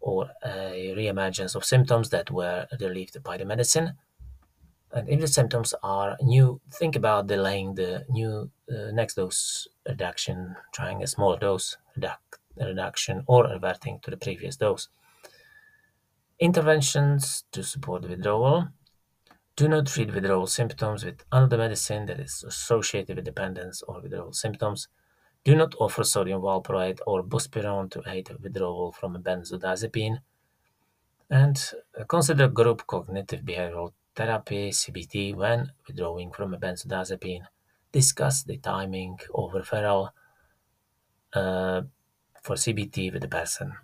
or 0.00 0.30
a 0.44 0.94
reemergence 0.96 1.54
of 1.54 1.64
symptoms 1.64 2.10
that 2.10 2.30
were 2.30 2.66
relieved 2.80 3.22
by 3.22 3.36
the 3.36 3.44
medicine. 3.44 3.96
And 4.92 5.08
if 5.08 5.20
the 5.20 5.28
symptoms 5.28 5.72
are 5.82 6.16
new, 6.20 6.60
think 6.72 6.96
about 6.96 7.28
delaying 7.28 7.76
the 7.76 8.04
new 8.10 8.50
uh, 8.68 8.90
next 8.92 9.14
dose 9.14 9.68
reduction, 9.88 10.56
trying 10.72 11.02
a 11.02 11.06
small 11.06 11.36
dose 11.36 11.76
reduc- 11.96 12.38
reduction, 12.56 13.22
or 13.26 13.44
reverting 13.44 14.00
to 14.02 14.10
the 14.10 14.16
previous 14.16 14.56
dose. 14.56 14.88
Interventions 16.40 17.44
to 17.52 17.62
support 17.62 18.08
withdrawal. 18.08 18.68
Do 19.54 19.68
not 19.68 19.86
treat 19.86 20.12
withdrawal 20.12 20.46
symptoms 20.46 21.04
with 21.04 21.24
another 21.30 21.58
medicine 21.58 22.06
that 22.06 22.18
is 22.18 22.42
associated 22.42 23.16
with 23.16 23.26
dependence 23.26 23.82
or 23.82 24.00
withdrawal 24.00 24.32
symptoms. 24.32 24.88
Do 25.44 25.56
not 25.56 25.74
offer 25.78 26.04
sodium 26.04 26.42
valproate 26.42 27.00
or 27.06 27.22
buspirone 27.22 27.90
to 27.92 28.02
aid 28.06 28.28
withdrawal 28.42 28.92
from 28.92 29.16
a 29.16 29.18
benzodiazepine. 29.18 30.18
And 31.30 31.72
consider 32.08 32.48
group 32.48 32.86
cognitive 32.86 33.42
behavioral 33.42 33.92
therapy 34.14 34.70
CBT 34.70 35.34
when 35.34 35.72
withdrawing 35.86 36.32
from 36.32 36.52
a 36.52 36.58
benzodiazepine. 36.58 37.44
Discuss 37.92 38.42
the 38.42 38.58
timing 38.58 39.18
of 39.34 39.52
referral 39.52 40.10
uh, 41.32 41.82
for 42.42 42.56
CBT 42.56 43.12
with 43.12 43.22
the 43.22 43.28
person. 43.28 43.74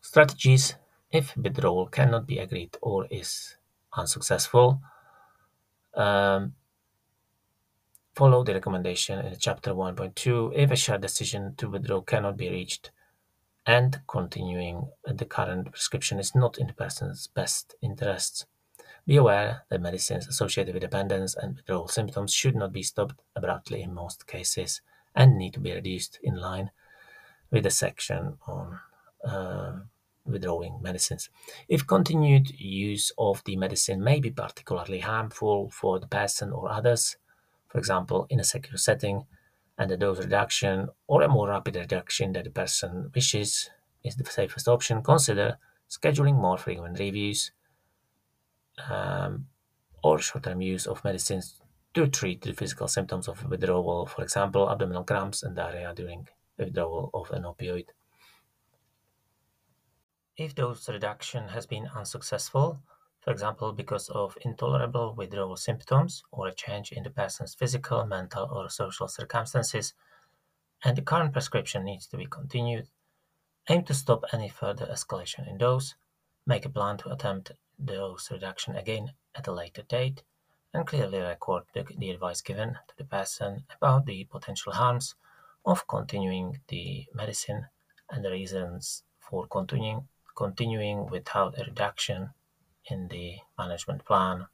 Strategies 0.00 0.76
if 1.10 1.36
withdrawal 1.36 1.86
cannot 1.86 2.26
be 2.26 2.38
agreed 2.38 2.76
or 2.80 3.06
is 3.10 3.56
unsuccessful. 3.92 4.80
Um, 5.94 6.54
Follow 8.16 8.42
the 8.42 8.54
recommendation 8.54 9.18
in 9.18 9.36
chapter 9.38 9.74
1.2 9.74 10.52
if 10.54 10.70
a 10.70 10.76
shared 10.76 11.02
decision 11.02 11.54
to 11.56 11.68
withdraw 11.68 12.00
cannot 12.00 12.38
be 12.38 12.48
reached 12.48 12.90
and 13.66 14.00
continuing 14.08 14.88
the 15.04 15.26
current 15.26 15.70
prescription 15.70 16.18
is 16.18 16.34
not 16.34 16.56
in 16.56 16.66
the 16.66 16.72
person's 16.72 17.26
best 17.26 17.74
interests. 17.82 18.46
Be 19.06 19.16
aware 19.16 19.64
that 19.68 19.82
medicines 19.82 20.26
associated 20.26 20.72
with 20.72 20.80
dependence 20.80 21.36
and 21.36 21.56
withdrawal 21.56 21.88
symptoms 21.88 22.32
should 22.32 22.56
not 22.56 22.72
be 22.72 22.82
stopped 22.82 23.20
abruptly 23.36 23.82
in 23.82 23.92
most 23.92 24.26
cases 24.26 24.80
and 25.14 25.36
need 25.36 25.52
to 25.52 25.60
be 25.60 25.74
reduced 25.74 26.18
in 26.22 26.36
line 26.36 26.70
with 27.50 27.64
the 27.64 27.70
section 27.70 28.38
on 28.46 28.80
uh, 29.28 29.80
withdrawing 30.24 30.80
medicines. 30.80 31.28
If 31.68 31.86
continued 31.86 32.58
use 32.58 33.12
of 33.18 33.44
the 33.44 33.56
medicine 33.56 34.02
may 34.02 34.20
be 34.20 34.30
particularly 34.30 35.00
harmful 35.00 35.68
for 35.68 36.00
the 36.00 36.06
person 36.06 36.50
or 36.50 36.72
others, 36.72 37.18
for 37.76 37.80
example, 37.80 38.26
in 38.30 38.40
a 38.40 38.44
secure 38.44 38.78
setting, 38.78 39.26
and 39.76 39.90
a 39.90 39.98
dose 39.98 40.18
reduction 40.20 40.88
or 41.08 41.20
a 41.20 41.28
more 41.28 41.48
rapid 41.48 41.76
reduction 41.76 42.32
that 42.32 42.44
the 42.44 42.50
person 42.50 43.10
wishes 43.14 43.68
is 44.02 44.16
the 44.16 44.24
safest 44.24 44.66
option, 44.66 45.02
consider 45.02 45.58
scheduling 45.90 46.40
more 46.40 46.56
frequent 46.56 46.98
reviews 46.98 47.52
um, 48.90 49.48
or 50.02 50.18
short-term 50.18 50.62
use 50.62 50.86
of 50.86 51.04
medicines 51.04 51.60
to 51.92 52.06
treat 52.06 52.40
the 52.40 52.54
physical 52.54 52.88
symptoms 52.88 53.28
of 53.28 53.44
withdrawal, 53.50 54.06
for 54.06 54.22
example, 54.22 54.70
abdominal 54.70 55.04
cramps 55.04 55.42
and 55.42 55.54
diarrhea 55.54 55.92
during 55.94 56.26
withdrawal 56.56 57.10
of 57.12 57.30
an 57.32 57.42
opioid. 57.42 57.88
If 60.38 60.54
dose 60.54 60.88
reduction 60.88 61.48
has 61.48 61.66
been 61.66 61.90
unsuccessful, 61.94 62.80
for 63.26 63.32
example, 63.32 63.72
because 63.72 64.08
of 64.10 64.38
intolerable 64.42 65.12
withdrawal 65.12 65.56
symptoms 65.56 66.22
or 66.30 66.46
a 66.46 66.54
change 66.54 66.92
in 66.92 67.02
the 67.02 67.10
person's 67.10 67.56
physical, 67.56 68.06
mental, 68.06 68.48
or 68.52 68.70
social 68.70 69.08
circumstances, 69.08 69.94
and 70.84 70.96
the 70.96 71.02
current 71.02 71.32
prescription 71.32 71.82
needs 71.82 72.06
to 72.06 72.16
be 72.16 72.26
continued, 72.26 72.86
aim 73.68 73.82
to 73.82 73.94
stop 73.94 74.22
any 74.32 74.48
further 74.48 74.86
escalation 74.86 75.50
in 75.50 75.58
dose, 75.58 75.96
make 76.46 76.64
a 76.64 76.68
plan 76.68 76.98
to 76.98 77.10
attempt 77.10 77.50
dose 77.84 78.30
reduction 78.30 78.76
again 78.76 79.10
at 79.34 79.48
a 79.48 79.52
later 79.52 79.82
date, 79.82 80.22
and 80.72 80.86
clearly 80.86 81.18
record 81.18 81.64
the, 81.74 81.84
the 81.98 82.10
advice 82.10 82.40
given 82.40 82.74
to 82.86 82.96
the 82.96 83.04
person 83.04 83.64
about 83.74 84.06
the 84.06 84.22
potential 84.30 84.72
harms 84.72 85.16
of 85.64 85.88
continuing 85.88 86.60
the 86.68 87.06
medicine 87.12 87.66
and 88.08 88.24
the 88.24 88.30
reasons 88.30 89.02
for 89.18 89.48
continuing 89.48 90.06
continuing 90.36 91.06
without 91.06 91.58
a 91.58 91.64
reduction 91.64 92.30
in 92.90 93.08
the 93.08 93.36
management 93.58 94.04
plan. 94.04 94.46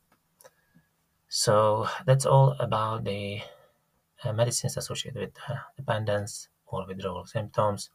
So 1.29 1.87
that's 2.07 2.27
all 2.27 2.57
about 2.59 3.05
the 3.05 3.40
uh, 4.25 4.33
medicines 4.33 4.77
associated 4.77 5.21
with 5.21 5.31
uh, 5.49 5.57
dependence 5.77 6.49
or 6.66 6.87
withdrawal 6.87 7.25
symptoms, 7.27 7.90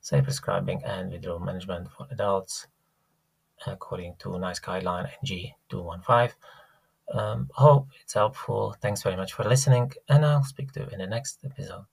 safe 0.00 0.24
prescribing 0.24 0.82
and 0.84 1.12
withdrawal 1.12 1.40
management 1.40 1.88
for 1.96 2.06
adults 2.10 2.66
according 3.66 4.14
to 4.18 4.38
NICE 4.38 4.60
guideline 4.60 5.10
NG215. 5.22 6.32
Um, 7.12 7.50
hope 7.52 7.88
it's 8.00 8.14
helpful. 8.14 8.74
Thanks 8.80 9.02
very 9.02 9.16
much 9.16 9.32
for 9.32 9.44
listening, 9.44 9.92
and 10.08 10.24
I'll 10.24 10.44
speak 10.44 10.72
to 10.72 10.80
you 10.80 10.86
in 10.92 10.98
the 10.98 11.06
next 11.06 11.40
episode. 11.44 11.90